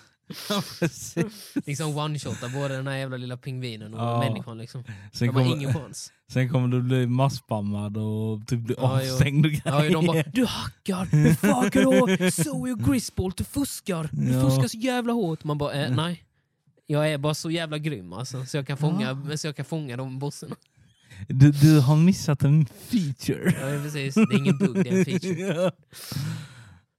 Liksom 1.65 1.97
one-shotta 1.97 2.49
både 2.53 2.75
den 2.75 2.87
här 2.87 2.95
jävla 2.97 3.17
lilla 3.17 3.37
pingvinen 3.37 3.93
och 3.93 3.99
Ja. 3.99 4.19
människan 4.19 4.57
liksom. 4.57 4.83
Sen 5.13 5.27
De 5.27 5.35
har 5.35 5.43
kommer, 5.43 5.55
ingen 5.55 5.73
chans. 5.73 6.11
sen 6.31 6.49
kommer 6.49 6.67
du 6.67 6.81
bli 6.81 7.07
masspammad 7.07 7.97
och 7.97 8.47
typ 8.47 8.59
bli 8.59 8.75
Ja, 8.77 8.83
avstängd 8.97 9.45
och 9.45 9.51
Ja, 9.65 9.89
de 9.89 10.05
bara 10.05 10.23
du 10.33 10.45
hackar, 10.45 11.05
du 11.11 11.35
fuckar 11.35 11.83
då, 11.83 12.31
Zoe 12.43 12.71
och 12.71 12.79
Grisbolt, 12.79 13.37
du 13.37 13.43
fuskar, 13.43 14.09
du 14.11 14.31
Ja. 14.33 14.41
fuskar 14.49 14.67
så 14.67 14.77
jävla 14.77 15.13
hårt. 15.13 15.43
Man 15.43 15.57
bara 15.57 15.73
eh, 15.73 15.95
nej. 15.95 16.23
Jag 16.89 17.11
är 17.11 17.17
bara 17.17 17.33
så 17.33 17.51
jävla 17.51 17.77
grym 17.77 18.13
alltså, 18.13 18.45
så 18.45 18.57
jag 18.57 18.67
kan 18.67 18.77
fånga, 18.77 19.37
så 19.37 19.47
jag 19.47 19.55
kan 19.55 19.65
fånga 19.65 19.97
de 19.97 20.19
bossarna. 20.19 20.55
Du, 21.27 21.51
du 21.51 21.79
har 21.79 21.95
missat 21.95 22.43
en 22.43 22.65
feature. 22.65 23.53
Ja, 23.61 23.83
precis. 23.83 24.15
Det 24.15 24.21
är 24.21 24.37
ingen 24.37 24.57
bugg, 24.57 24.73
det 24.83 24.89
är 24.89 24.99
en 24.99 25.05
feature. 25.05 25.71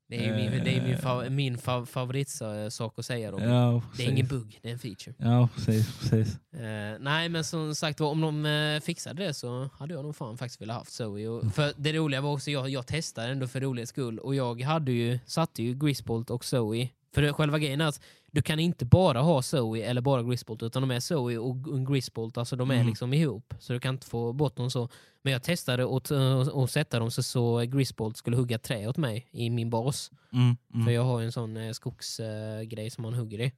Det 0.09 0.27
är 0.27 0.37
min, 0.37 0.65
det 0.65 0.77
är 0.77 0.83
min, 0.83 0.99
fa, 0.99 1.31
min 1.31 1.59
fa, 1.59 1.87
favoritsak 1.87 2.99
att 2.99 3.07
säga. 3.07 3.31
Då. 3.31 3.41
Ja, 3.41 3.83
det 3.97 4.05
är 4.05 4.11
ingen 4.11 4.27
bugg, 4.27 4.59
det 4.63 4.69
är 4.69 4.73
en 4.73 4.79
feature. 4.79 5.15
Ja, 5.19 5.49
precis. 5.55 5.99
precis. 5.99 6.39
Eh, 6.53 6.99
nej, 7.01 7.29
men 7.29 7.45
som 7.45 7.75
sagt 7.75 8.01
om 8.01 8.21
de 8.21 8.47
eh, 8.47 8.81
fixade 8.81 9.25
det 9.25 9.35
så 9.35 9.71
hade 9.79 9.95
jag 9.95 10.05
nog 10.05 10.17
fan 10.17 10.39
faktiskt 10.39 10.61
velat 10.61 10.77
haft 10.77 10.93
Zoe. 10.93 11.29
Och, 11.29 11.55
för 11.55 11.73
det 11.77 11.93
roliga 11.93 12.21
var 12.21 12.33
också, 12.33 12.51
jag, 12.51 12.69
jag 12.69 12.87
testade 12.87 13.29
ändå 13.29 13.47
för 13.47 13.61
rolighets 13.61 13.91
skull 13.91 14.19
och 14.19 14.35
jag 14.35 14.63
hade 14.63 14.93
ju, 14.93 15.19
satte 15.27 15.63
ju 15.63 15.75
Grisbolt 15.75 16.31
och 16.31 16.45
Zoe. 16.45 16.89
För 17.15 17.33
själva 17.33 17.59
grejen 17.59 17.81
är 17.81 17.87
att 17.87 18.01
du 18.31 18.43
kan 18.43 18.59
inte 18.59 18.85
bara 18.85 19.21
ha 19.21 19.43
Zoe 19.43 19.83
eller 19.83 20.01
bara 20.01 20.23
Grisbolt 20.23 20.63
utan 20.63 20.83
de 20.83 20.91
är 20.91 21.01
Zoe 21.01 21.39
och 21.39 21.87
Grisbolt, 21.89 22.39
alltså 22.39 22.57
de 22.57 22.71
är 22.71 22.75
Mm. 22.75 22.87
liksom 22.87 23.13
ihop. 23.15 23.55
Så 23.59 23.73
du 23.73 23.81
kan 23.81 23.95
inte 23.95 24.07
få 24.07 24.33
bort 24.33 24.57
dem 24.57 24.71
så. 24.71 24.89
Men 25.23 25.33
jag 25.33 25.43
testade 25.43 25.97
att 25.97 26.11
att 26.55 26.71
sätta 26.71 26.99
dem 26.99 27.11
så, 27.11 27.23
så 27.23 27.59
Grisbolt 27.61 28.17
skulle 28.17 28.37
hugga 28.37 28.59
trä 28.59 28.87
åt 28.89 28.97
mig 28.97 29.29
i 29.31 29.51
min 29.51 29.71
bas. 29.71 30.11
Mm, 30.33 30.57
För 30.73 30.79
mm. 30.81 30.95
jag 30.95 31.03
har 31.05 31.23
en 31.23 31.33
sån 31.33 31.57
eh, 31.57 31.73
skogsgrej 31.73 32.91
som 32.91 33.03
man 33.03 33.15
hugger 33.15 33.41
i. 33.41 33.53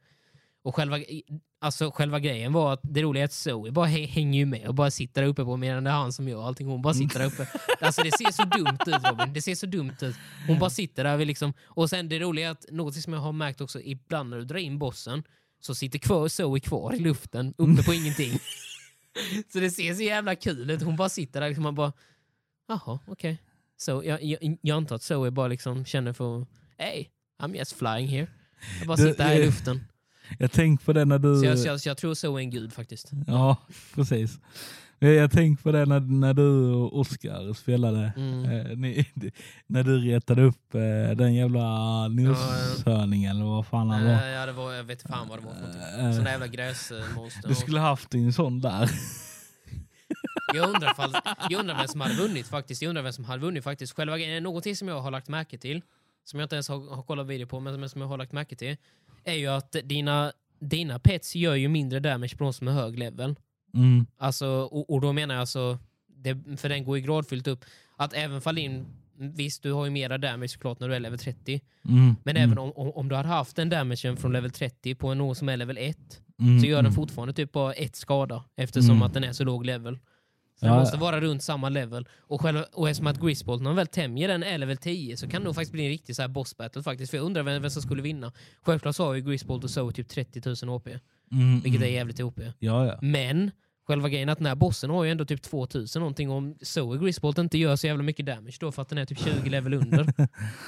Och 0.62 0.75
själva, 0.77 0.99
alltså, 1.61 1.91
själva 1.91 2.21
grejen 2.21 2.53
var 2.53 2.73
att 2.73 2.81
det 2.83 3.03
roliga 3.03 3.23
är 3.23 3.25
att 3.25 3.33
Zoe 3.33 3.71
bara 3.71 3.87
hä- 3.87 4.07
hänger 4.07 4.39
ju 4.39 4.47
med 4.47 4.67
och 4.69 4.75
bara 4.75 4.91
sitter 4.91 5.23
där 5.23 5.29
uppe 5.29 5.45
på 5.45 5.57
medan 5.57 5.85
det 5.85 5.91
är 5.91 5.95
han 5.95 6.12
som 6.12 6.29
gör 6.29 6.43
allting. 6.47 6.67
Hon 6.67 6.83
bara 6.83 6.95
sitter 6.95 7.19
där 7.19 7.27
uppe. 7.27 7.49
Alltså 7.81 8.03
det 8.03 8.11
ser 8.19 8.33
så 8.33 8.43
dumt 8.45 8.79
ut 8.87 9.05
Robin. 9.11 9.33
Det 9.33 9.43
ser 9.43 9.55
så 9.55 9.67
dumt 9.67 9.97
ut. 10.03 10.17
Hon 10.47 10.59
bara 10.59 10.71
sitter 10.71 11.05
där. 11.05 11.17
vid 11.17 11.27
Liksom. 11.27 11.53
Och 11.67 11.91
sen 11.91 12.09
det 12.09 12.19
roliga 12.19 12.47
är 12.47 12.51
att 12.51 12.65
något 12.71 12.95
som 12.95 13.12
jag 13.12 13.21
har 13.21 13.33
märkt 13.33 13.61
också 13.61 13.81
ibland 13.81 14.31
när 14.31 14.39
du 14.39 14.45
drar 14.45 14.59
in 14.59 14.79
bossen 14.79 15.23
så 15.61 15.75
sitter 15.75 15.99
kvar 15.99 16.29
Zoe 16.29 16.61
kvar 16.61 16.95
i 16.95 16.99
luften 16.99 17.55
uppe 17.59 17.83
på 17.83 17.95
ingenting. 17.95 18.33
Så 19.53 19.61
det 19.61 19.71
ser 19.71 19.95
så 19.95 20.03
jävla 20.03 20.35
kul 20.37 20.71
ut. 20.71 20.83
Hon 20.83 20.97
bara 20.97 21.09
sitter 21.09 21.41
där 21.41 21.49
liksom 21.49 21.62
man 21.62 21.75
bara 21.75 21.93
jaha 22.69 22.99
okej. 23.07 23.39
Så 23.77 24.03
jag, 24.05 24.23
jag, 24.23 24.57
jag 24.62 24.77
antar 24.77 24.97
att 24.97 25.03
Zoe 25.03 25.31
bara 25.31 25.49
liksom 25.49 25.85
känner 25.85 26.12
för 26.12 26.47
hey 26.79 27.07
I'm 27.43 27.57
just 27.57 27.73
flying 27.73 28.09
here. 28.09 28.26
Jag 28.79 28.87
bara 28.88 28.97
sitter 28.97 29.25
här 29.25 29.40
i 29.40 29.47
luften. 29.47 29.81
Jag 30.39 30.53
tänkte 30.53 30.87
på 30.87 30.93
det 30.93 31.05
när 31.05 31.19
du... 31.19 31.39
Så 31.39 31.45
jag, 31.45 31.59
så 31.59 31.69
jag, 31.69 31.81
så 31.81 31.89
jag 31.89 31.97
tror 31.97 32.15
Zoe 32.15 32.41
är 32.41 32.43
en 32.43 32.51
gud 32.51 32.73
faktiskt. 32.73 33.11
Ja, 33.27 33.57
precis. 33.95 34.39
Jag, 34.99 35.15
jag 35.15 35.31
tänkte 35.31 35.63
på 35.63 35.73
det 35.73 35.87
när, 35.87 36.01
när 36.01 36.35
du 36.35 36.73
och 36.73 36.99
Oskar 36.99 37.53
spelade. 37.53 38.13
Mm. 38.17 38.45
Eh, 38.45 38.77
ni, 38.77 39.07
när 39.67 39.83
du 39.83 39.99
retade 39.99 40.43
upp 40.43 40.75
eh, 40.75 41.17
den 41.17 41.35
jävla 41.35 42.09
noshörningen 42.09 43.37
eller 43.37 43.45
vad 43.45 43.67
fan 43.67 43.91
han 43.91 44.05
var. 44.05 44.13
Eh, 44.13 44.29
ja, 44.29 44.47
det 44.47 44.53
var, 44.53 44.73
jag 44.73 44.85
vet 44.85 45.03
fan 45.03 45.29
vad 45.29 45.39
det 45.39 45.47
var 45.47 45.55
för 45.55 45.61
någonting. 45.61 46.07
Eh, 46.07 46.13
Sån 46.13 46.25
där 46.25 46.31
jävla 46.31 46.47
gräsmonster. 46.47 47.49
Du 47.49 47.55
skulle 47.55 47.81
haft 47.81 48.15
en 48.15 48.33
sån 48.33 48.61
där. 48.61 48.91
Jag 50.55 50.69
undrar, 50.69 50.95
fall, 50.95 51.15
jag 51.51 51.61
undrar 51.61 51.77
vem 51.77 51.89
som 51.89 52.01
hade 52.01 52.15
vunnit 52.15 52.47
faktiskt. 52.47 52.83
Jag 52.83 52.89
undrar 52.89 53.03
vem 53.03 53.13
som 53.13 53.25
hade 53.25 53.43
vunnit 53.43 53.65
faktiskt. 53.65 53.97
Själva 53.97 54.17
någonting 54.41 54.77
som 54.77 54.89
jag 54.89 55.01
har 55.01 55.11
lagt 55.11 55.29
märke 55.29 55.59
till, 55.59 55.83
som 56.25 56.41
jag 56.41 56.45
inte 56.45 56.57
ens 56.57 56.69
har, 56.69 56.95
har 56.95 57.03
kollat 57.03 57.27
video 57.27 57.47
på, 57.47 57.61
men 57.61 57.89
som 57.89 58.01
jag 58.01 58.09
har 58.09 58.19
lagt 58.19 58.33
märke 58.33 58.57
till, 58.57 58.77
är 59.25 59.35
ju 59.35 59.47
att 59.47 59.77
dina, 59.85 60.33
dina 60.61 60.99
pets 60.99 61.37
gör 61.37 61.55
ju 61.55 61.69
mindre 61.69 62.00
damage 62.00 62.37
på 62.37 62.45
de 62.45 62.53
som 62.53 62.69
är 62.69 62.73
hög 62.73 62.99
level. 62.99 63.37
Mm. 63.75 64.07
Alltså, 64.19 64.49
och, 64.49 64.91
och 64.91 65.00
då 65.00 65.12
menar 65.12 65.35
jag 65.35 65.41
alltså, 65.41 65.79
det, 66.17 66.57
för 66.57 66.69
den 66.69 66.85
går 66.85 66.99
ju 66.99 67.05
gradfyllt 67.05 67.47
upp, 67.47 67.65
att 67.97 68.12
även 68.15 68.41
fall 68.41 68.59
in, 68.59 68.87
visst 69.17 69.62
du 69.62 69.73
har 69.73 69.85
ju 69.85 69.91
mera 69.91 70.19
damage 70.19 70.50
såklart 70.50 70.81
när 70.81 70.89
du 70.89 70.95
är 70.95 71.00
level 71.00 71.19
30, 71.19 71.61
Mm. 71.89 72.17
men 72.25 72.37
mm. 72.37 72.49
även 72.49 72.59
om, 72.59 72.73
om, 72.73 72.91
om 72.91 73.09
du 73.09 73.17
hade 73.17 73.29
haft 73.29 73.57
den 73.57 73.69
damagen 73.69 74.17
från 74.17 74.33
level 74.33 74.50
30 74.50 74.95
på 74.95 75.09
en 75.09 75.19
någon 75.19 75.35
som 75.35 75.49
är 75.49 75.57
level 75.57 75.79
1, 75.79 75.97
mm. 76.41 76.61
så 76.61 76.67
gör 76.67 76.77
den 76.77 76.87
mm. 76.87 76.95
fortfarande 76.95 77.35
typ 77.35 77.53
bara 77.53 77.73
ett 77.73 77.97
skada 77.97 78.45
eftersom 78.57 78.91
Mm. 78.91 79.03
att 79.03 79.15
den 79.15 79.25
är 79.25 79.33
så 79.33 79.45
låg 79.45 79.67
level. 79.67 79.99
Så 80.61 80.67
Ja, 80.67 80.71
den 80.71 80.81
måste 80.81 80.97
vara 80.97 81.21
runt 81.21 81.43
samma 81.43 81.69
level. 81.69 82.09
Och, 82.21 82.40
själva, 82.40 82.64
och 82.73 82.88
eftersom 82.88 83.07
att 83.07 83.21
Grisbolt, 83.21 83.62
när 83.62 83.71
man 83.71 83.76
väl 83.76 83.87
tämjer 83.87 84.29
den 84.29 84.43
är 84.43 84.59
level 84.59 84.76
10 84.76 85.17
så 85.17 85.29
kan 85.29 85.40
det 85.43 85.45
nog 85.45 85.55
faktiskt 85.55 85.73
bli 85.73 85.83
en 85.83 85.88
riktig 85.88 86.17
så 86.17 86.23
här 86.23 86.29
boss 86.29 86.57
battle 86.57 86.83
faktiskt. 86.83 87.11
För 87.11 87.19
jag 87.19 87.25
undrar 87.25 87.43
vem, 87.43 87.62
vem 87.62 87.71
som 87.71 87.83
skulle 87.83 88.02
vinna. 88.02 88.33
Självklart 88.62 88.97
så 88.97 89.05
har 89.05 89.14
ju 89.14 89.21
Grisbolt 89.21 89.64
och 89.64 89.71
så 89.71 89.90
typ 89.90 90.09
30 90.09 90.67
000 90.67 90.79
HP, 90.79 90.88
Mm, 91.33 91.61
vilket 91.61 91.81
är 91.81 91.87
mm. 91.87 91.95
jävligt 91.95 92.21
OP. 92.21 92.40
Ja, 92.59 92.87
ja. 92.87 92.99
Men 93.02 93.50
själva 93.90 94.09
grejen 94.09 94.28
att 94.28 94.38
den 94.38 94.47
här 94.47 94.54
bossen 94.54 94.90
har 94.90 95.04
ju 95.04 95.11
ändå 95.11 95.25
typ 95.25 95.42
2000 95.42 96.00
någonting. 96.00 96.30
Om 96.30 96.54
Zoe 96.62 96.99
Grisbolt 96.99 97.38
inte 97.38 97.59
gör 97.59 97.76
så 97.76 97.87
jävla 97.87 98.02
mycket 98.02 98.26
damage 98.26 98.56
då 98.61 98.73
för 98.73 98.82
att 98.82 98.88
den 98.88 98.99
är 98.99 99.04
typ 99.06 99.18
20 99.18 99.50
level 99.50 99.75
under. 99.75 100.06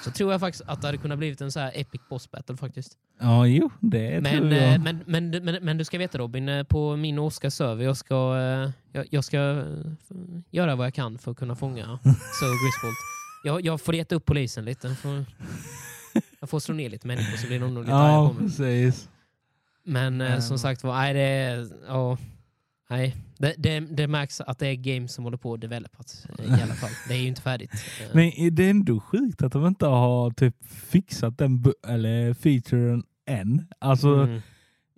så 0.05 0.11
tror 0.11 0.33
jag 0.33 0.41
faktiskt 0.41 0.65
att 0.67 0.81
det 0.81 0.89
hade 0.89 0.99
kunnat 0.99 1.19
blivit 1.19 1.41
en 1.41 1.53
så 1.53 1.61
här 1.61 1.73
epic 1.75 2.01
boss 2.11 2.31
battle 2.31 2.57
faktiskt. 2.57 2.93
Ja, 3.21 3.47
jo, 3.47 3.71
det 3.81 4.21
Men, 4.21 4.39
tror 4.39 4.53
eh, 4.53 4.73
jag. 4.73 4.81
men, 4.81 5.01
men, 5.07 5.31
men, 5.45 5.65
men 5.65 5.79
du 5.79 5.85
ska 5.85 5.99
veta 5.99 6.19
Robin, 6.19 6.49
eh, 6.49 6.63
på 6.65 6.97
min 6.97 7.19
och 7.19 7.25
Oskars 7.27 7.55
server, 7.55 7.85
jag 7.85 7.97
ska, 7.97 8.15
eh, 8.39 8.71
jag, 8.93 9.07
jag 9.11 9.25
ska 9.25 9.39
eh, 9.39 9.65
göra 10.51 10.77
vad 10.77 10.87
jag 10.87 10.95
kan 10.95 11.19
för 11.19 11.31
att 11.31 11.37
kunna 11.37 11.55
fånga 11.57 11.85
Zoe 12.05 12.49
Grisbolt. 12.65 12.97
Jag, 13.45 13.61
jag 13.65 13.81
får 13.81 13.93
reta 13.93 14.15
upp 14.15 14.25
polisen 14.27 14.65
lite. 14.65 14.87
Jag 14.89 14.99
får, 14.99 15.25
jag 16.41 16.51
får 16.51 16.61
slå 16.61 16.75
ner 16.75 16.91
lite 16.91 17.07
människor 17.07 17.37
så 17.37 17.47
blir 17.47 17.61
de 17.61 17.75
nog 17.75 17.85
lite 17.85 17.95
arga 17.95 18.29
på 18.29 18.35
mig. 18.35 18.43
precis. 18.43 19.09
Men 19.85 20.21
eh, 20.21 20.39
som 20.39 20.47
Mm. 20.47 20.59
sagt 20.59 20.85
var, 20.85 20.95
nej 20.95 21.15
det 21.15 21.21
är... 21.21 21.69
Ja, 21.87 22.19
nej. 22.93 23.17
Det, 23.39 23.55
det, 23.59 23.81
det 23.81 24.07
märks 24.07 24.41
att 24.41 24.59
det 24.59 24.67
är 24.69 24.75
games 24.75 25.13
som 25.13 25.25
håller 25.25 25.37
på 25.37 25.55
att 25.55 25.61
developas 25.61 26.27
eh, 26.39 26.59
i 26.59 26.63
alla 26.63 26.75
fall. 26.75 26.91
Det 27.09 27.15
är 27.15 27.19
ju 27.19 27.29
inte 27.29 27.43
färdigt. 27.43 27.71
Eh, 28.01 28.07
Men 28.13 28.25
är 28.25 28.51
det 28.51 28.71
ändå 28.71 29.01
sjukt 29.01 29.43
att 29.43 29.53
de 29.53 29.67
inte 29.67 29.87
har 29.87 30.31
typ 30.31 30.57
fixat 30.65 31.39
den 31.39 31.65
eller 31.89 32.35
featuren 32.35 33.03
än. 33.27 33.69
Alltså 33.79 34.09
mm. 34.09 34.41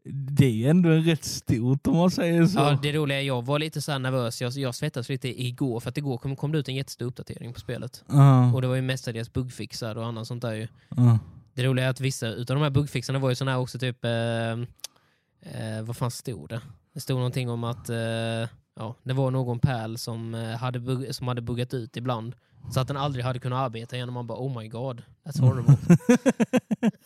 det 0.04 0.46
är 0.46 0.50
ju 0.50 0.68
ändå 0.68 0.88
en 0.88 1.04
rätt 1.04 1.24
stort 1.24 1.86
om 1.86 1.96
man 1.96 2.10
säger 2.10 2.46
så. 2.46 2.58
Ja, 2.58 2.78
det 2.82 2.92
roliga 2.92 3.18
är 3.18 3.22
jag 3.22 3.44
var 3.44 3.58
lite 3.58 3.80
så 3.80 3.98
nervös. 3.98 4.42
Jag, 4.42 4.52
jag 4.52 4.74
svettades 4.74 5.08
lite 5.08 5.42
igår 5.42 5.80
för 5.80 5.90
att 5.90 5.98
igår 5.98 6.18
kom, 6.18 6.36
kom 6.36 6.52
det 6.52 6.58
ut 6.58 6.68
en 6.68 6.74
jättestor 6.74 7.06
uppdatering 7.06 7.52
på 7.52 7.60
spelet. 7.60 8.04
Ja, 8.08 8.52
Och 8.52 8.62
det 8.62 8.68
var 8.68 8.74
ju 8.74 8.82
mestadels 8.82 9.32
bugfixar 9.32 9.96
och 9.96 10.06
annat 10.06 10.26
sånt 10.26 10.42
där 10.42 10.52
ju. 10.52 10.68
ja. 10.96 11.18
Det 11.56 11.64
roliga 11.64 11.84
är 11.84 11.90
att 11.90 12.00
vissa 12.00 12.28
utav 12.28 12.56
de 12.56 12.62
här 12.62 12.70
bugfixarna 12.70 13.18
var 13.18 13.28
ju 13.28 13.34
såna 13.34 13.50
här 13.50 13.58
också 13.58 13.78
typ... 13.78 14.04
Eh, 14.04 14.10
eh, 15.40 15.82
vad 15.82 15.96
fan 15.96 16.10
stod 16.10 16.48
det? 16.48 16.60
Det 16.94 17.00
stod 17.00 17.16
någonting 17.16 17.50
om 17.50 17.64
att 17.64 17.88
eh, 17.88 17.96
ja, 18.76 18.94
det 19.02 19.12
var 19.12 19.30
någon 19.30 19.58
pärl 19.58 19.96
som, 19.96 20.34
eh, 20.34 20.56
hade 20.56 21.14
som 21.14 21.28
hade 21.28 21.42
buggat 21.42 21.74
ut 21.74 21.96
ibland. 21.96 22.34
Så 22.70 22.80
att 22.80 22.88
den 22.88 22.96
aldrig 22.96 23.24
hade 23.24 23.38
kunnat 23.38 23.58
arbeta 23.58 23.96
igen 23.96 24.08
och 24.08 24.12
man 24.12 24.26
bara 24.26 24.38
oh 24.38 24.60
my 24.60 24.68
god, 24.68 25.02
that's 25.24 25.40
horrible. 25.40 25.76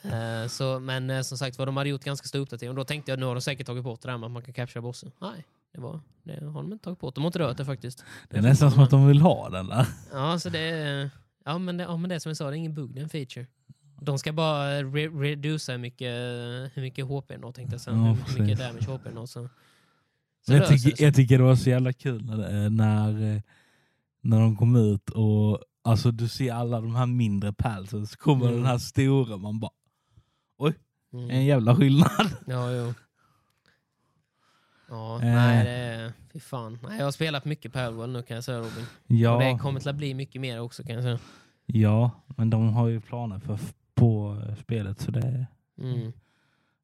eh, 0.42 0.48
så, 0.48 0.80
men 0.80 1.10
eh, 1.10 1.20
som 1.20 1.38
sagt 1.38 1.58
var 1.58 1.66
de 1.66 1.76
hade 1.76 1.88
gjort 1.90 2.04
ganska 2.04 2.28
stor 2.28 2.38
uppdatering 2.38 2.70
och 2.70 2.76
då 2.76 2.84
tänkte 2.84 3.12
jag 3.12 3.18
nu 3.18 3.26
har 3.26 3.34
de 3.34 3.40
säkert 3.40 3.66
tagit 3.66 3.84
bort 3.84 4.02
det 4.02 4.08
där 4.08 4.18
med 4.18 4.26
att 4.26 4.32
man 4.32 4.42
kan 4.42 4.54
captura 4.54 4.82
bossen. 4.82 5.12
Nej, 5.20 5.46
det, 5.72 5.80
var, 5.80 6.00
det 6.22 6.44
har 6.44 6.62
de 6.62 6.72
inte 6.72 6.84
tagit 6.84 6.98
bort. 6.98 7.14
De 7.14 7.20
har 7.20 7.28
inte 7.28 7.38
rört 7.38 7.56
det 7.56 7.64
faktiskt. 7.64 8.04
Det 8.28 8.36
är 8.36 8.42
nästan 8.42 8.70
som 8.70 8.82
att 8.82 8.90
de 8.90 9.06
vill 9.06 9.20
ha 9.20 9.48
den 9.48 9.66
där. 9.66 9.86
Ja, 10.12 10.38
så 10.38 10.48
det 10.48 11.10
ja, 11.44 11.58
men 11.58 11.76
det, 11.76 11.84
ja, 11.84 11.96
men 11.96 12.08
det 12.08 12.14
är 12.14 12.18
som 12.18 12.30
jag 12.30 12.36
sa, 12.36 12.50
det 12.50 12.56
är 12.56 12.58
ingen 12.58 12.74
bugg, 12.74 12.94
det 12.94 13.00
är 13.00 13.02
en 13.02 13.08
feature. 13.08 13.46
De 14.00 14.18
ska 14.18 14.32
bara 14.32 14.82
re 14.82 15.08
reducera 15.08 15.76
hur 15.76 15.82
mycket, 15.82 16.12
hur 16.74 16.82
mycket 16.82 17.06
HP 17.06 17.30
nå 17.38 17.52
tänkte 17.52 17.74
jag 17.74 17.80
säga. 17.80 17.96
Ja, 17.96 18.16
hur 18.26 18.42
mycket 18.42 18.58
damage 18.58 18.84
HP. 18.84 19.08
Så, 19.14 19.26
så 19.26 19.48
Jag 20.46 20.68
tycker, 20.68 20.96
sig. 20.96 21.04
jag 21.06 21.14
tycker 21.14 21.38
det 21.38 21.44
var 21.44 21.56
så 21.56 21.70
jävla 21.70 21.92
kul 21.92 22.24
när, 22.24 22.64
eh, 22.64 22.70
när, 22.70 23.34
eh, 23.34 23.40
när 24.20 24.40
de 24.40 24.56
kom 24.56 24.76
ut 24.76 25.10
och 25.10 25.58
alltså 25.82 26.10
du 26.10 26.28
ser 26.28 26.52
alla 26.52 26.80
de 26.80 26.94
här 26.94 27.06
mindre 27.06 27.52
pälsen 27.52 28.06
så 28.06 28.16
kommer 28.16 28.44
Mm. 28.46 28.56
den 28.56 28.66
här 28.66 28.78
stora 28.78 29.36
man 29.36 29.60
bara 29.60 29.70
Mm. 31.12 31.30
en 31.30 31.44
jävla 31.44 31.76
skillnad. 31.76 32.30
Ja, 32.46 32.72
jo. 32.72 32.94
Ja, 34.88 35.14
Eh. 35.22 35.34
nej 35.34 35.64
det. 35.64 36.12
Fy 36.32 36.40
fan. 36.40 36.78
Nej, 36.82 36.98
jag 36.98 37.04
har 37.04 37.12
spelat 37.12 37.44
mycket 37.44 37.72
Palworld 37.72 38.12
nu 38.12 38.22
kan 38.22 38.34
jag 38.34 38.44
säga 38.44 38.58
Robin. 38.58 38.70
Och 38.78 38.84
det 39.08 39.14
Ja, 39.48 39.58
kommer 39.58 39.80
till 39.80 39.88
att 39.88 39.96
bli 39.96 40.14
mycket 40.14 40.40
mer 40.40 40.60
också 40.60 40.82
kan 40.82 40.94
jag 40.94 41.02
säga. 41.04 41.18
ja, 41.66 42.10
men 42.26 42.50
de 42.50 42.68
har 42.68 42.88
ju 42.88 43.00
planer 43.00 43.38
för, 43.38 43.58
på 43.94 44.42
eh, 44.48 44.54
spelet 44.56 45.00
så 45.00 45.10
det... 45.10 45.46
Mm. 45.80 46.12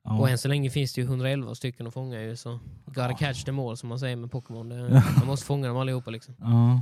Ja. 0.04 0.18
Och 0.18 0.28
än 0.30 0.38
så 0.38 0.48
länge 0.48 0.70
finns 0.70 0.92
det 0.92 1.00
ju 1.00 1.06
111 1.06 1.54
stycken 1.54 1.86
att 1.86 1.94
fånga 1.94 2.20
ju 2.22 2.36
så. 2.36 2.58
Gotta 2.86 3.10
Ja. 3.10 3.16
catch 3.16 3.44
them 3.44 3.58
all 3.58 3.76
som 3.76 3.88
man 3.88 3.98
säger 3.98 4.16
med 4.16 4.30
Pokémon. 4.30 4.70
Ja. 4.70 5.02
Man 5.18 5.26
måste 5.26 5.46
fånga 5.46 5.68
dem 5.68 5.76
allihopa 5.76 6.10
liksom. 6.10 6.34
Ja. 6.40 6.80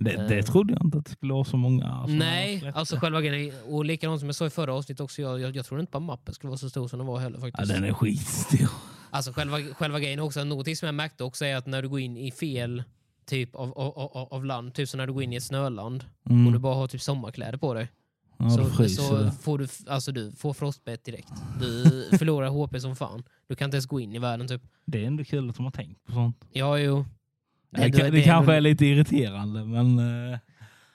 Det, 0.00 0.28
det 0.28 0.38
Eh. 0.38 0.44
trodde 0.44 0.72
jag 0.72 0.84
inte 0.84 0.98
att 0.98 1.04
det 1.04 1.10
skulle 1.10 1.32
vara 1.32 1.44
så 1.44 1.56
många. 1.56 2.06
Nej, 2.08 2.60
släppte. 2.60 2.78
alltså 2.78 2.96
själva 2.96 3.20
grejen. 3.20 3.54
Och 3.68 3.84
likadant 3.84 4.20
som 4.20 4.28
jag 4.28 4.36
sa 4.36 4.46
i 4.46 4.50
förra 4.50 4.74
avsnittet 4.74 5.00
också, 5.00 5.22
jag, 5.22 5.40
jag, 5.40 5.56
jag 5.56 5.66
tror 5.66 5.80
inte 5.80 5.90
bara 5.90 6.00
mappen 6.00 6.34
skulle 6.34 6.48
vara 6.48 6.58
så 6.58 6.70
stor 6.70 6.88
som 6.88 6.98
den 6.98 7.06
var 7.06 7.18
heller 7.18 7.36
Ja, 7.38 7.40
faktiskt. 7.40 7.72
den 7.74 7.84
är 7.84 7.92
skitstor. 7.92 8.68
Alltså 9.10 9.32
själva, 9.32 9.58
själva 9.60 10.00
grejen 10.00 10.20
också, 10.20 10.44
någonting 10.44 10.76
som 10.76 10.86
jag 10.86 10.94
märkte 10.94 11.24
också 11.24 11.44
är 11.44 11.56
att 11.56 11.66
när 11.66 11.82
du 11.82 11.88
går 11.88 12.00
in 12.00 12.16
i 12.16 12.30
fel 12.30 12.82
typ 13.26 13.54
av, 13.54 13.72
av, 13.78 13.98
av, 13.98 14.28
av 14.34 14.44
land, 14.44 14.74
typ 14.74 14.88
som 14.88 14.98
när 14.98 15.06
du 15.06 15.12
går 15.12 15.22
in 15.22 15.32
i 15.32 15.36
ett 15.36 15.42
snöland 15.42 16.04
Mm. 16.30 16.46
och 16.46 16.52
du 16.52 16.58
bara 16.58 16.74
har 16.74 16.88
typ 16.88 17.00
sommarkläder 17.02 17.58
på 17.58 17.74
dig. 17.74 17.88
Ja, 18.38 18.50
så 18.50 18.88
så 18.88 19.16
det. 19.16 19.32
får 19.32 19.58
du, 19.58 19.66
alltså 19.86 20.12
du 20.12 20.32
får 20.32 20.54
frostbett 20.54 21.04
direkt. 21.04 21.32
Du 21.60 22.08
förlorar 22.18 22.48
HP 22.48 22.80
som 22.80 22.96
fan. 22.96 23.22
Du 23.48 23.54
kan 23.56 23.64
inte 23.64 23.76
ens 23.76 23.86
gå 23.86 24.00
in 24.00 24.14
i 24.14 24.18
världen 24.18 24.48
typ. 24.48 24.62
Det 24.86 25.02
är 25.02 25.06
ändå 25.06 25.24
kul 25.24 25.50
att 25.50 25.56
de 25.56 25.64
har 25.64 25.70
tänkt 25.72 26.04
på 26.06 26.12
sånt. 26.12 26.44
Ja, 26.52 26.78
jo. 26.78 27.04
Det, 27.70 27.82
du- 27.88 27.98
det, 27.98 28.10
det 28.10 28.22
kanske 28.22 28.54
är 28.54 28.60
lite 28.60 28.86
irriterande 28.86 29.64
men... 29.64 29.98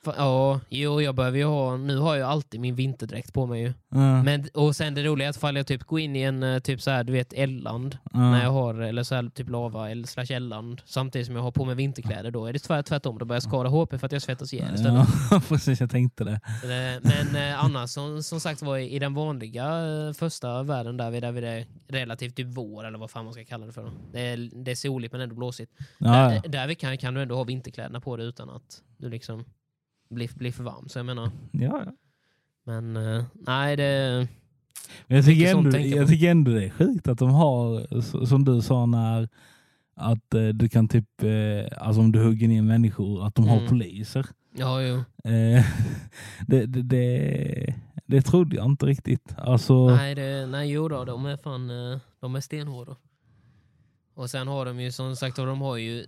eh, 0.08 0.14
Ja, 0.18 0.60
jo, 0.70 1.02
jag 1.02 1.16
behöver 1.16 1.38
ju 1.38 1.46
ha... 1.46 1.78
Nu 1.78 1.98
har 1.98 2.16
jag 2.16 2.30
alltid 2.30 2.60
min 2.60 2.76
vinterdräkt 2.76 3.34
på 3.34 3.46
mig 3.46 3.62
ju. 3.62 3.68
eh, 3.68 4.24
Men, 4.24 4.48
och 4.54 4.76
sen 4.76 4.94
det 4.96 5.04
roliga 5.04 5.28
är 5.28 5.30
att 5.30 5.38
fall 5.38 5.56
jag 5.56 5.68
typ 5.68 5.84
går 5.84 6.00
in 6.00 6.16
i 6.16 6.22
en 6.22 6.44
eh, 6.44 6.60
typ 6.60 6.82
så 6.82 6.92
här, 6.92 7.04
du 7.04 7.14
vet, 7.14 7.34
elland 7.34 7.98
eh, 8.14 8.20
när 8.20 8.44
jag 8.44 8.52
har, 8.52 8.74
eller 8.76 9.04
så 9.04 9.16
här, 9.16 9.30
typ 9.30 9.50
lava 9.50 9.90
eller 9.90 10.08
slash 10.08 10.26
elland 10.36 10.82
samtidigt 10.86 11.28
som 11.28 11.36
jag 11.36 11.44
har 11.44 11.52
på 11.52 11.66
mig 11.66 11.76
vinterkläder, 11.76 12.32
då 12.32 12.46
är 12.46 12.54
det 12.54 12.60
tvärt, 12.60 12.86
tvärtom. 12.86 13.18
Då 13.18 13.26
börjar 13.26 13.36
jag 13.38 13.44
skada 13.44 13.70
HP 13.70 13.90
för 14.00 14.06
att 14.06 14.12
jag 14.12 14.22
svettas 14.22 14.54
ihjäl 14.54 14.76
istället. 14.76 15.08
Ja, 15.32 15.42
precis. 15.50 15.80
Jag 15.80 15.90
tänkte 15.90 16.24
det. 16.24 16.40
Det- 16.62 17.00
Men 17.04 17.36
eh, 17.52 17.64
annars 17.64 17.90
som, 17.90 18.24
som 18.24 18.40
sagt 18.40 18.62
var 18.62 18.78
i 18.78 19.00
den 19.00 19.14
vanliga 19.14 19.66
eh, 19.66 20.14
första 20.14 20.64
världen 20.64 20.98
där 20.98 21.12
vi, 21.12 21.20
där 21.20 21.32
vi 21.32 21.48
är 21.48 21.66
relativt 21.88 22.36
typ 22.36 22.48
vår 22.50 22.86
eller 22.88 22.98
vad 23.00 23.12
fan 23.12 23.26
man 23.26 23.34
ska 23.34 23.46
kalla 23.46 23.66
det 23.66 23.72
för. 23.72 23.84
Då. 23.84 23.92
Det, 24.14 24.20
är, 24.22 24.50
det 24.64 24.72
är 24.72 24.76
soligt 24.76 25.12
men 25.14 25.22
ändå 25.22 25.36
blåsigt. 25.36 25.72
Ja, 25.98 26.08
där 26.12 26.42
ja. 26.44 26.50
där 26.50 26.68
vi 26.68 26.76
kan, 26.76 26.98
kan 26.98 27.14
du 27.14 27.22
ändå 27.22 27.36
ha 27.36 27.44
vinterkläderna 27.44 28.02
på 28.02 28.18
dig 28.18 28.26
utan 28.28 28.50
att 28.50 28.82
du 28.98 29.10
liksom 29.10 29.46
blir, 30.10 30.30
blir 30.36 30.52
för 30.52 30.64
varm. 30.64 30.90
Så 30.90 31.00
jag 31.00 31.06
menar, 31.06 31.32
Ja, 31.52 31.84
ja. 31.86 31.92
men 32.64 32.98
eh, 32.98 33.24
nej 33.34 33.76
det... 33.76 34.28
Men 35.08 35.18
jag, 35.18 35.26
tycker 35.26 35.56
ändå, 35.58 35.78
jag 35.80 36.08
tycker 36.08 36.32
ändå 36.32 36.52
det 36.52 36.66
är 36.66 36.70
sjukt 36.70 37.08
att 37.08 37.18
de 37.18 37.30
har, 37.30 38.26
som 38.26 38.46
du 38.46 38.62
sa, 38.62 38.86
när 38.86 39.30
att 39.96 40.34
eh, 40.34 40.48
du 40.48 40.70
kan 40.70 40.88
typ, 40.88 41.24
eh, 41.24 41.88
alltså 41.88 42.02
om 42.02 42.12
du 42.12 42.24
hugger 42.24 42.48
ner 42.48 42.62
människor, 42.62 43.26
att 43.28 43.36
de 43.36 43.48
har 43.48 43.58
Mm. 43.58 43.70
poliser. 43.70 44.26
Ja, 44.56 44.82
jo. 44.82 44.96
Eh, 45.32 45.66
det, 46.48 46.66
det, 46.66 46.82
det, 46.82 47.76
det 48.06 48.22
trodde 48.22 48.56
jag 48.56 48.66
inte 48.66 48.86
riktigt. 48.86 49.36
Alltså, 49.38 49.90
Nej, 49.90 50.16
det, 50.16 50.46
nej 50.48 50.72
jo 50.72 50.88
då, 50.88 51.06
de 51.06 51.26
är 51.26 51.38
fan 51.38 51.70
eh, 51.70 52.00
de 52.20 52.36
är 52.36 52.42
stenhårda. 52.42 52.96
Och 54.14 54.30
sen 54.30 54.48
har 54.48 54.66
de 54.66 54.80
ju 54.80 54.92
som 54.92 55.16
sagt, 55.16 55.36
de 55.36 55.62
har 55.62 55.78
ju 55.78 56.06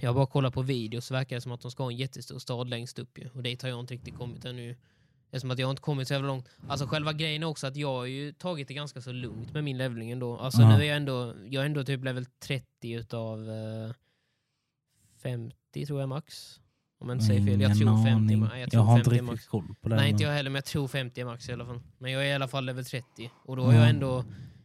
jag 0.00 0.14
bara 0.14 0.26
kollat 0.26 0.54
på 0.54 0.62
videos 0.62 1.06
så 1.06 1.14
verkar 1.14 1.36
det 1.36 1.40
som 1.40 1.52
att 1.52 1.60
de 1.60 1.70
ska 1.70 1.82
ha 1.82 1.90
en 1.90 1.96
jättestor 1.96 2.38
stad 2.38 2.68
längst 2.68 2.98
upp 2.98 3.18
ju. 3.18 3.28
Och 3.34 3.42
dit 3.42 3.62
har 3.62 3.68
jag 3.68 3.80
inte 3.80 3.94
riktigt 3.94 4.16
kommit 4.16 4.44
ännu. 4.44 4.76
Eftersom 5.32 5.50
att 5.50 5.58
jag 5.58 5.70
inte 5.70 5.82
kommit 5.82 6.08
så 6.08 6.14
jävla 6.14 6.28
långt. 6.28 6.48
Alltså 6.68 6.86
själva 6.86 7.12
grejen 7.12 7.42
är 7.42 7.46
också 7.46 7.66
att 7.66 7.76
jag 7.76 7.88
har 7.94 8.04
ju 8.04 8.32
tagit 8.32 8.68
det 8.68 8.74
ganska 8.74 9.00
så 9.00 9.12
lugnt 9.12 9.52
med 9.52 9.64
min 9.64 9.78
leveling 9.78 10.10
ändå. 10.10 10.38
Alltså 10.38 10.62
Ja. 10.62 10.68
nu 10.76 10.82
är 10.84 10.88
jag 10.88 10.96
ändå, 10.96 11.34
jag 11.48 11.62
är 11.62 11.66
ändå 11.66 11.84
typ 11.84 12.04
level 12.04 12.26
30 12.26 12.92
utav 12.92 13.50
eh, 13.50 13.92
50 15.22 15.86
tror 15.86 16.00
jag 16.00 16.08
max. 16.08 16.60
Om 16.98 17.08
jag 17.08 17.14
inte 17.16 17.24
säger 17.26 17.46
fel. 17.46 17.60
Jag 17.60 17.78
tror 17.78 18.04
50. 18.04 18.10
aning. 18.10 18.44
ma- 18.44 18.50
Jag, 18.50 18.60
Jag 18.60 18.70
tror 18.70 18.82
har 18.82 18.98
inte 18.98 19.10
50 19.10 19.14
riktigt 19.22 19.32
max. 19.32 19.46
koll 19.46 19.74
på 19.82 19.88
det. 19.88 19.94
Nej, 19.96 20.04
men- 20.04 20.10
inte 20.12 20.24
jag 20.24 20.30
heller, 20.32 20.50
men 20.50 20.54
jag 20.54 20.64
tror 20.64 20.88
50 20.88 21.20
är 21.20 21.24
max 21.24 21.48
i 21.48 21.52
alla 21.52 21.66
fall. 21.66 21.80
Men 21.98 22.12
jag 22.12 22.22
är 22.26 22.26
i 22.30 22.32
alla 22.32 22.48
fall 22.48 22.64
level 22.64 22.84
30. 22.84 23.30
Och 23.44 23.56
då 23.56 23.62
har 23.64 23.72
Ja. 23.72 23.78
jag 23.80 23.88
ändå 23.88 24.24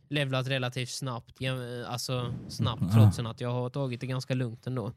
levlat 0.09 0.47
relativt 0.47 0.89
snabbt. 0.89 1.39
jäm- 1.39 1.85
Alltså 1.87 2.33
snabbt, 2.49 2.93
trots 2.93 3.19
att 3.19 3.41
jag 3.41 3.51
har 3.51 3.69
tagit 3.69 4.01
det 4.01 4.07
ganska 4.07 4.33
lugnt 4.33 4.67
ändå. 4.67 4.91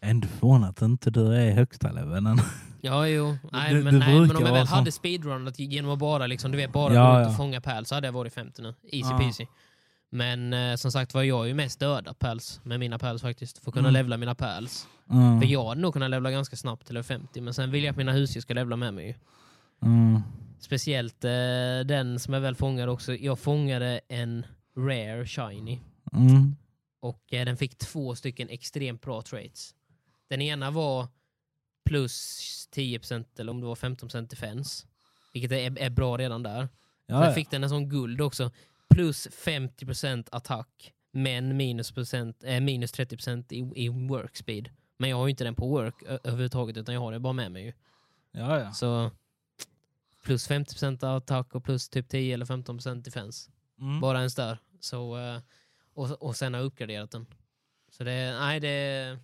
Ändå 0.00 0.28
förvånat 0.28 0.70
att 0.70 0.82
inte 0.82 1.10
du 1.10 1.34
är 1.34 1.52
högsta 1.52 1.92
leveln. 1.92 2.40
Ja, 2.82 3.06
jo. 3.08 3.36
Nej, 3.52 3.74
Det- 3.74 3.82
men, 3.84 3.94
det 3.94 3.98
nej, 4.00 4.20
men 4.20 4.36
om 4.36 4.44
jag 4.46 4.52
väl 4.52 4.66
så. 4.66 4.74
hade 4.74 4.92
speedrunat 4.92 5.58
genom 5.58 5.90
att 5.90 5.98
bara, 5.98 6.26
liksom, 6.26 6.50
du 6.52 6.56
vet, 6.56 6.72
bara 6.72 6.94
Ja, 6.94 7.12
gå 7.12 7.20
ut 7.20 7.24
ja. 7.24 7.30
och 7.30 7.36
fånga 7.36 7.60
pärl 7.60 7.84
så 7.84 7.94
hade 7.94 8.06
jag 8.06 8.12
varit 8.12 8.34
50 8.34 8.62
nu. 8.62 8.68
Easy 8.92 9.10
Ja. 9.12 9.18
peasy. 9.18 9.46
Men 10.10 10.52
eh, 10.52 10.76
som 10.76 10.92
sagt 10.92 11.14
var 11.14 11.22
jag 11.22 11.48
ju 11.48 11.54
mest 11.54 11.80
döda 11.80 12.14
pärls 12.14 12.60
med 12.62 12.80
mina 12.80 12.98
pärls 12.98 13.22
faktiskt. 13.22 13.58
För 13.58 13.70
att 13.70 13.74
kunna 13.74 13.88
Mm. 13.88 13.98
levla 13.98 14.16
mina 14.16 14.34
pärls. 14.34 14.86
Mm. 15.10 15.40
För 15.40 15.48
jag 15.48 15.64
hade 15.68 15.80
nog 15.80 15.92
kunnat 15.92 16.10
levla 16.10 16.30
ganska 16.30 16.56
snabbt 16.56 16.86
till 16.86 16.94
level 16.94 17.04
50. 17.04 17.40
Men 17.40 17.54
sen 17.54 17.70
vill 17.70 17.84
jag 17.84 17.90
att 17.90 17.96
mina 17.96 18.12
husdjur 18.12 18.40
ska 18.40 18.54
levla 18.54 18.76
med 18.76 18.94
mig. 18.94 19.18
Mm. 19.82 20.20
Speciellt 20.60 21.24
eh, 21.24 21.30
den 21.84 22.18
som 22.18 22.34
jag 22.34 22.40
väl 22.40 22.54
fångade 22.54 22.92
också. 22.92 23.14
Jag 23.14 23.38
fångade 23.38 24.00
en 24.08 24.46
rare 24.76 25.26
shiny. 25.26 25.80
Mm. 26.12 26.56
Och 27.00 27.34
eh, 27.34 27.44
den 27.44 27.56
fick 27.56 27.78
två 27.78 28.14
stycken 28.14 28.48
extremt 28.48 29.02
bra 29.02 29.22
traits. 29.22 29.74
Den 30.28 30.42
ena 30.42 30.70
var 30.70 31.08
plus 31.84 32.68
10% 32.74 33.24
eller 33.40 33.52
om 33.52 33.60
det 33.60 33.66
var 33.66 33.74
15% 33.74 34.28
defense. 34.28 34.86
Vilket 35.32 35.52
är, 35.52 35.78
är 35.78 35.90
bra 35.90 36.18
redan 36.18 36.42
där. 36.42 36.68
Ja, 37.06 37.24
Sen 37.24 37.34
fick 37.34 37.50
den 37.50 37.64
en 37.64 37.70
sån 37.70 37.88
guld 37.88 38.20
också. 38.20 38.50
Plus 38.88 39.28
50% 39.28 40.28
attack. 40.32 40.92
Men 41.12 41.56
minus, 41.56 41.92
procent, 41.92 42.44
eh, 42.44 42.60
minus 42.60 42.94
30% 42.94 43.52
i, 43.52 43.84
i 43.84 43.88
work 43.88 44.36
speed. 44.36 44.70
Men 44.96 45.10
jag 45.10 45.16
har 45.16 45.26
ju 45.26 45.30
inte 45.30 45.44
den 45.44 45.54
på 45.54 45.68
work 45.68 46.02
överhuvudtaget 46.02 46.76
utan 46.76 46.94
jag 46.94 47.02
har 47.02 47.12
det 47.12 47.18
bara 47.18 47.32
med 47.32 47.52
mig. 47.52 47.64
ju. 47.64 47.72
ja, 48.32 48.60
ja. 48.60 48.72
Så 48.72 49.10
plus 50.30 50.50
50% 50.50 51.16
attack 51.16 51.54
och 51.54 51.64
plus 51.64 51.88
typ 51.88 52.08
10 52.08 52.34
eller 52.34 52.46
15% 52.46 53.02
defense. 53.02 53.50
Mm. 53.80 54.00
Bara 54.00 54.18
ens 54.18 54.34
där. 54.34 54.58
Så, 54.80 55.18
eh, 55.18 55.40
och, 55.94 56.22
och 56.22 56.36
sen 56.36 56.54
har 56.54 56.60
jag 56.60 56.66
uppgraderat 56.66 57.10
den. 57.10 57.26
Så 57.90 58.04
det, 58.04 58.38
nej, 58.40 58.60
det, 58.60 59.18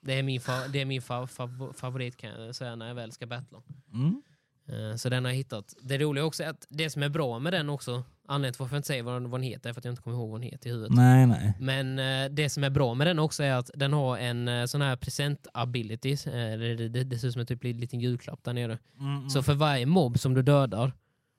det 0.00 0.12
är 0.14 0.22
min, 0.22 0.40
fa, 0.40 0.68
det 0.68 0.80
är 0.80 0.84
min 0.84 1.02
fa, 1.02 1.26
fa, 1.26 1.48
favorit 1.74 2.16
kan 2.16 2.30
jag 2.30 2.54
säga 2.54 2.76
när 2.76 2.88
jag 2.88 2.94
väl 2.94 3.12
ska 3.12 3.26
battla. 3.26 3.62
Mm. 3.92 4.22
Eh, 4.68 4.96
Så 4.96 5.08
den 5.08 5.24
har 5.24 5.32
jag 5.32 5.36
hittat. 5.36 5.74
Det 5.80 5.98
roliga 5.98 6.24
också 6.24 6.42
är 6.44 6.48
att 6.48 6.66
det 6.70 6.90
som 6.90 7.02
är 7.02 7.08
bra 7.08 7.38
med 7.38 7.52
den 7.52 7.68
också, 7.70 8.04
anledningen 8.28 8.52
till 8.52 8.60
varför 8.60 8.74
jag 8.76 8.78
inte 8.78 8.86
säger 8.86 9.02
vad 9.02 9.14
den, 9.14 9.30
vad 9.30 9.40
den 9.40 9.44
heter 9.44 9.68
är 9.70 9.72
för 9.74 9.80
att 9.80 9.84
jag 9.84 9.92
inte 9.92 10.02
kommer 10.02 10.16
ihåg 10.16 10.30
vad 10.30 10.40
den 10.40 10.50
heter 10.50 10.70
i 10.70 10.72
huvudet. 10.72 10.96
Nej, 10.96 11.26
nej. 11.26 11.52
Men 11.60 11.98
eh, 11.98 12.30
det 12.34 12.48
som 12.50 12.64
är 12.64 12.70
bra 12.70 12.94
med 12.94 13.06
den 13.06 13.18
också 13.18 13.42
är 13.42 13.52
att 13.52 13.70
den 13.74 13.92
har 13.92 14.18
en 14.18 14.48
eh, 14.48 14.64
sån 14.66 14.80
här 14.82 14.96
present 14.96 15.46
ability. 15.54 16.12
Eh, 16.12 16.32
det, 16.32 16.88
det, 16.88 17.04
det 17.04 17.18
ser 17.18 17.28
ut 17.28 17.32
som 17.32 17.40
en 17.40 17.46
typ 17.46 17.64
liten 17.64 18.00
julklapp 18.00 18.44
där 18.44 18.52
nere. 18.52 18.78
Mm. 19.00 19.30
Så 19.30 19.42
för 19.42 19.54
varje 19.54 19.86
mobb 19.86 20.18
som 20.18 20.34
du 20.34 20.42
dödar 20.42 20.92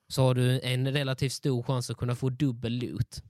så 0.10 0.22
har 0.24 0.36
du 0.36 0.60
en 0.64 0.92
relativt 0.94 1.32
stor 1.34 1.64
chans 1.64 1.90
att 1.90 1.98
kunna 1.98 2.16
få 2.16 2.30
dubbel 2.30 2.74
loot. 2.80 3.24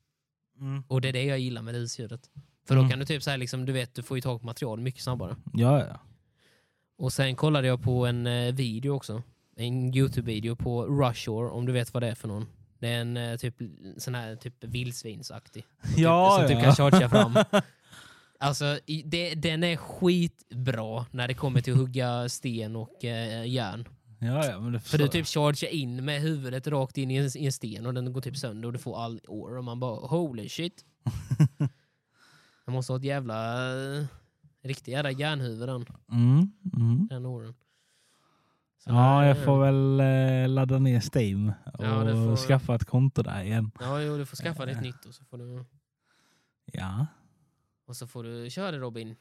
Mm. 0.60 0.84
Och 0.88 1.02
det 1.02 1.08
är 1.10 1.14
det 1.14 1.24
jag 1.24 1.40
gillar 1.40 1.62
med 1.62 1.74
releaseljudet. 1.74 2.22
För 2.68 2.76
då 2.76 2.82
Mm. 2.82 2.90
kan 2.90 3.00
du 3.00 3.06
typ 3.06 3.24
så 3.24 3.30
här, 3.30 3.38
liksom, 3.38 3.66
du 3.66 3.74
vet, 3.74 3.96
du 3.96 4.04
får 4.04 4.18
ju 4.18 4.22
tag 4.22 4.40
på 4.40 4.46
material 4.46 4.80
mycket 4.80 5.02
snabbare. 5.04 5.36
Ja, 5.54 5.80
ja. 5.88 6.00
Och 6.98 7.14
sen 7.14 7.36
kollade 7.36 7.68
jag 7.68 7.84
på 7.84 8.06
en 8.06 8.28
eh, 8.28 8.54
video 8.56 8.92
också. 8.96 9.24
En 9.56 9.94
Youtube-video 9.96 10.56
på 10.56 10.86
Rushore, 10.86 11.50
om 11.50 11.66
du 11.66 11.72
vet 11.74 11.94
vad 11.94 12.04
det 12.04 12.08
är 12.10 12.16
för 12.16 12.28
någon. 12.28 12.46
Det 12.80 12.88
är 12.88 13.02
en 13.02 13.18
eh, 13.18 13.38
typ 13.38 13.56
sån 13.98 14.16
här 14.16 14.36
typ 14.36 14.64
vildsvinsaktig. 14.64 15.66
Som 15.82 15.90
typ, 15.96 16.00
Ja, 16.00 16.38
som 16.40 16.48
typ 16.48 16.58
ja. 16.58 16.64
kan 16.64 16.76
chargea 16.76 17.10
fram. 17.50 17.62
Alltså, 18.40 18.80
det, 19.06 19.36
den 19.36 19.64
är 19.64 19.76
skitbra 19.76 21.06
när 21.12 21.28
det 21.28 21.34
kommer 21.34 21.62
till 21.62 21.74
att 21.74 21.80
hugga 21.80 22.30
sten 22.30 22.76
och 22.76 23.06
eh, 23.06 23.48
järn. 23.48 23.88
Ja, 24.20 24.46
ja, 24.46 24.80
För 24.80 24.98
du 24.98 25.08
typ 25.08 25.28
chargear 25.28 25.72
in 25.72 26.06
med 26.06 26.22
huvudet 26.22 26.68
rakt 26.68 26.98
in 26.98 27.12
i 27.12 27.16
en, 27.16 27.38
i 27.38 27.46
en 27.46 27.52
sten 27.52 27.86
och 27.86 27.94
den 27.94 28.14
går 28.14 28.22
typ 28.22 28.38
sönder 28.38 28.68
och 28.68 28.74
du 28.74 28.80
får 28.80 29.04
all 29.04 29.22
år 29.28 29.58
och 29.58 29.64
man 29.64 29.80
bara 29.80 30.08
holy 30.08 30.50
shit. 30.50 30.86
Jag 32.66 32.74
måste 32.74 32.94
ha 32.94 32.98
ett 32.98 33.04
jävla 33.04 33.70
eh, 33.98 34.06
riktigt 34.64 34.88
jävla 34.88 35.12
järnhuvud 35.12 35.70
den. 35.70 35.86
Mm, 36.12 36.52
mm. 36.76 37.08
den 37.08 37.26
åren. 37.26 37.54
Så 38.78 38.90
Ja, 38.90 39.26
jag 39.26 39.38
eh, 39.38 39.44
får 39.46 39.60
väl 39.62 40.00
eh, 40.00 40.50
ladda 40.50 40.80
ner 40.80 41.02
Steam 41.16 41.52
och 41.74 41.86
Ja, 41.86 42.02
får- 42.14 42.36
skaffa 42.36 42.76
ett 42.76 42.86
konto 42.86 43.22
där 43.24 43.44
igen. 43.44 43.72
Ja, 43.80 44.02
jo, 44.02 44.18
du 44.18 44.26
får 44.26 44.38
skaffa 44.38 44.66
dig 44.66 44.76
ett 44.76 44.82
nytt 44.82 45.06
och 45.06 45.14
så 45.14 45.24
får 45.26 45.38
du, 45.38 45.66
Ja, 46.74 47.06
och 47.88 47.96
så 47.96 48.08
får 48.08 48.24
du 48.24 48.50
köra 48.50 48.72
det 48.72 48.78
Robin. 48.78 49.16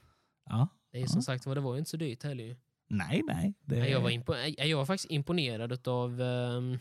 ja. 0.48 0.68
Det 0.92 0.98
är 0.98 1.02
ju 1.02 1.08
som 1.08 1.22
sagt 1.22 1.46
vad 1.46 1.56
det 1.56 1.60
var 1.60 1.72
ju 1.74 1.78
inte 1.78 1.90
så 1.90 1.96
dyrt 1.96 2.22
heller 2.22 2.44
ju. 2.44 2.56
Nej, 2.88 3.22
nej. 3.26 3.54
Det... 3.64 3.88
Jag, 3.88 4.00
var 4.00 4.10
impo- 4.10 4.58
eh, 4.60 4.66
jag 4.68 4.76
var 4.78 4.84
faktiskt 4.86 5.10
imponerad 5.10 5.88
av 5.88 6.20
ehm, 6.20 6.78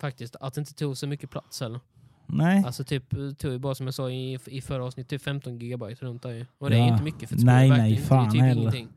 faktiskt 0.00 0.36
att 0.36 0.54
det 0.54 0.58
inte 0.60 0.74
tog 0.74 0.96
så 0.96 1.06
mycket 1.06 1.30
plats 1.30 1.60
heller. 1.60 1.80
Nej. 2.26 2.62
Alltså 2.66 2.84
typ 2.84 3.12
eh, 3.12 3.30
tog 3.32 3.52
ju 3.52 3.58
bara 3.58 3.74
som 3.74 3.86
jag 3.86 3.94
sa 3.94 4.10
i, 4.10 4.38
i 4.46 4.60
förra 4.60 4.84
avsnittet, 4.84 5.10
typ 5.10 5.22
15 5.22 5.58
gigabyte 5.58 6.04
runt 6.04 6.22
där 6.22 6.30
ju. 6.30 6.46
Och 6.58 6.70
det 6.70 6.76
är 6.76 6.80
Ja. 6.80 6.92
inte 6.92 7.04
mycket 7.04 7.28
för 7.28 7.36
ett 7.36 7.44
Nej, 7.44 7.68
nej, 7.70 7.96
fan 7.96 8.22
det 8.24 8.28
är 8.28 8.32
typ 8.32 8.40
heller. 8.42 8.60
ingenting. 8.60 8.88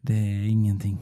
Det 0.00 0.12
är 0.14 0.46
ingenting. 0.48 0.98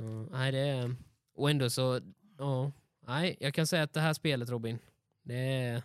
Så, 0.00 0.26
nej, 0.32 0.52
det 0.52 0.58
är, 0.58 0.94
och 1.36 1.50
ändå 1.50 1.70
så, 1.70 2.00
ja. 2.38 2.72
Nej, 3.06 3.36
jag 3.40 3.54
kan 3.54 3.66
säga 3.66 3.82
att 3.82 3.92
det 3.92 4.00
här 4.00 4.12
spelet 4.12 4.50
Robin, 4.50 4.78
det 5.22 5.34
är... 5.36 5.82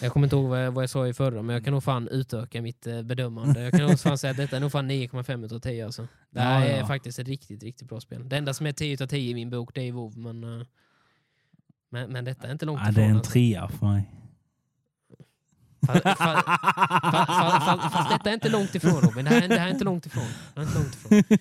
Jag 0.00 0.12
kommer 0.12 0.26
inte 0.26 0.36
ihåg 0.36 0.48
vad 0.48 0.64
jag, 0.66 0.72
vad 0.72 0.82
jag 0.82 0.90
sa 0.90 1.06
i 1.08 1.12
förra, 1.14 1.42
men 1.42 1.54
jag 1.54 1.64
kan 1.64 1.72
nog 1.74 1.84
fan 1.84 2.08
utöka 2.08 2.62
mitt 2.62 2.86
eh, 2.86 3.02
bedömande. 3.02 3.60
Jag 3.62 3.70
kan 3.72 3.80
nog 3.80 4.00
fan 4.00 4.18
säga 4.18 4.30
att 4.30 4.36
detta 4.36 4.56
är 4.56 4.60
nog 4.60 4.72
fan 4.72 4.90
9,5 4.90 5.44
utav 5.44 5.58
10 5.58 5.84
alltså. 5.84 6.08
Det 6.30 6.40
här 6.40 6.60
Ja, 6.60 6.66
är 6.66 6.78
ja. 6.78 6.86
faktiskt 6.86 7.18
ett 7.18 7.28
riktigt, 7.28 7.62
riktigt 7.62 7.88
bra 7.88 8.00
spel. 8.00 8.28
Det 8.28 8.36
enda 8.36 8.54
som 8.54 8.66
är 8.66 8.72
10 8.72 8.94
utav 8.94 9.06
10 9.06 9.30
i 9.30 9.34
min 9.34 9.50
bok, 9.50 9.74
det 9.74 9.82
är 9.88 9.92
WoW, 9.92 10.18
men... 10.18 10.44
eh, 10.60 10.66
Men, 11.90 12.12
men 12.12 12.24
detta 12.24 12.48
är 12.48 12.52
inte 12.52 12.66
långt 12.66 12.80
Ja, 12.80 12.86
det 12.86 12.90
ifrån. 12.92 13.04
är 13.04 13.10
en 13.10 13.16
alltså. 13.16 13.32
trea 13.32 13.68
för 13.68 13.86
mig. 13.86 14.10
Fast, 15.86 16.02
fast, 16.02 16.18
fast, 17.66 17.92
fast, 17.92 18.10
detta 18.10 18.30
är 18.30 18.34
inte 18.34 18.48
långt 18.48 18.74
ifrån 18.74 19.00
Robin. 19.00 19.24
Det 19.24 19.30
här, 19.30 19.42
är- 19.42 19.48
det 19.48 19.58
här 19.58 19.66
är 19.68 19.70
inte 19.72 19.84
långt 19.84 20.06
ifrån. 20.06 20.24
Det 20.54 20.60
är 20.60 20.64
inte 20.64 20.78
långt 20.78 20.94
ifrån. 20.94 21.38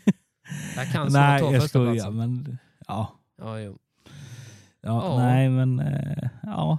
Det 0.75 0.79
här 0.81 0.91
kan 0.93 1.07
nej, 1.11 1.39
ta 1.39 1.53
jag 1.53 1.63
skojar. 1.69 1.93
platsen. 1.93 2.15
Men, 2.17 2.57
ja. 2.87 3.19
Ja, 3.37 3.59
jo. 3.59 3.77
Ja, 4.81 5.03
Ja. 5.05 5.17
Nej, 5.17 5.49
men 5.49 5.79
eh, 5.79 6.29
ja. 6.43 6.77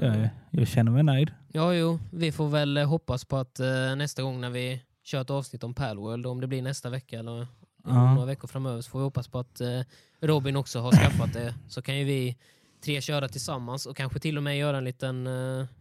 Jag, 0.00 0.28
jag 0.50 0.68
känner 0.68 0.92
mig 0.92 1.02
nöjd. 1.02 1.30
Ja, 1.52 1.74
jo, 1.74 1.98
vi 2.12 2.32
får 2.32 2.48
väl 2.48 2.76
eh, 2.76 2.88
hoppas 2.88 3.24
på 3.24 3.36
att 3.36 3.60
eh, 3.60 3.96
nästa 3.96 4.22
gång 4.22 4.40
när 4.40 4.50
vi 4.50 4.82
kör 5.04 5.20
ett 5.20 5.30
avsnitt 5.30 5.64
om 5.64 5.74
Palworld, 5.74 6.26
om 6.26 6.40
det 6.40 6.46
blir 6.46 6.62
nästa 6.62 6.90
vecka 6.90 7.18
eller 7.18 7.46
Ja. 7.86 8.14
några 8.14 8.26
veckor 8.26 8.48
framöver, 8.48 8.80
så 8.80 8.90
får 8.90 8.98
vi 8.98 9.04
hoppas 9.04 9.28
på 9.28 9.38
att 9.38 9.60
eh, 9.60 9.80
Robin 10.20 10.56
också 10.56 10.80
har 10.80 10.92
skaffat 10.92 11.32
det. 11.32 11.54
Så 11.68 11.82
kan 11.82 11.98
ju 11.98 12.04
vi 12.04 12.36
tre 12.84 13.00
köra 13.00 13.28
tillsammans 13.28 13.86
och 13.86 13.96
kanske 13.96 14.18
till 14.18 14.36
och 14.36 14.42
med 14.42 14.58
göra 14.58 14.78
en 14.78 14.84
liten, 14.84 15.26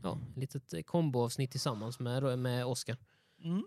ja, 0.04 0.18
litet 0.36 0.86
komboavsnitt 0.88 1.52
tillsammans 1.52 2.00
med, 2.00 2.40
med 2.40 2.66
Oskar. 2.66 2.98
Mm. 3.44 3.64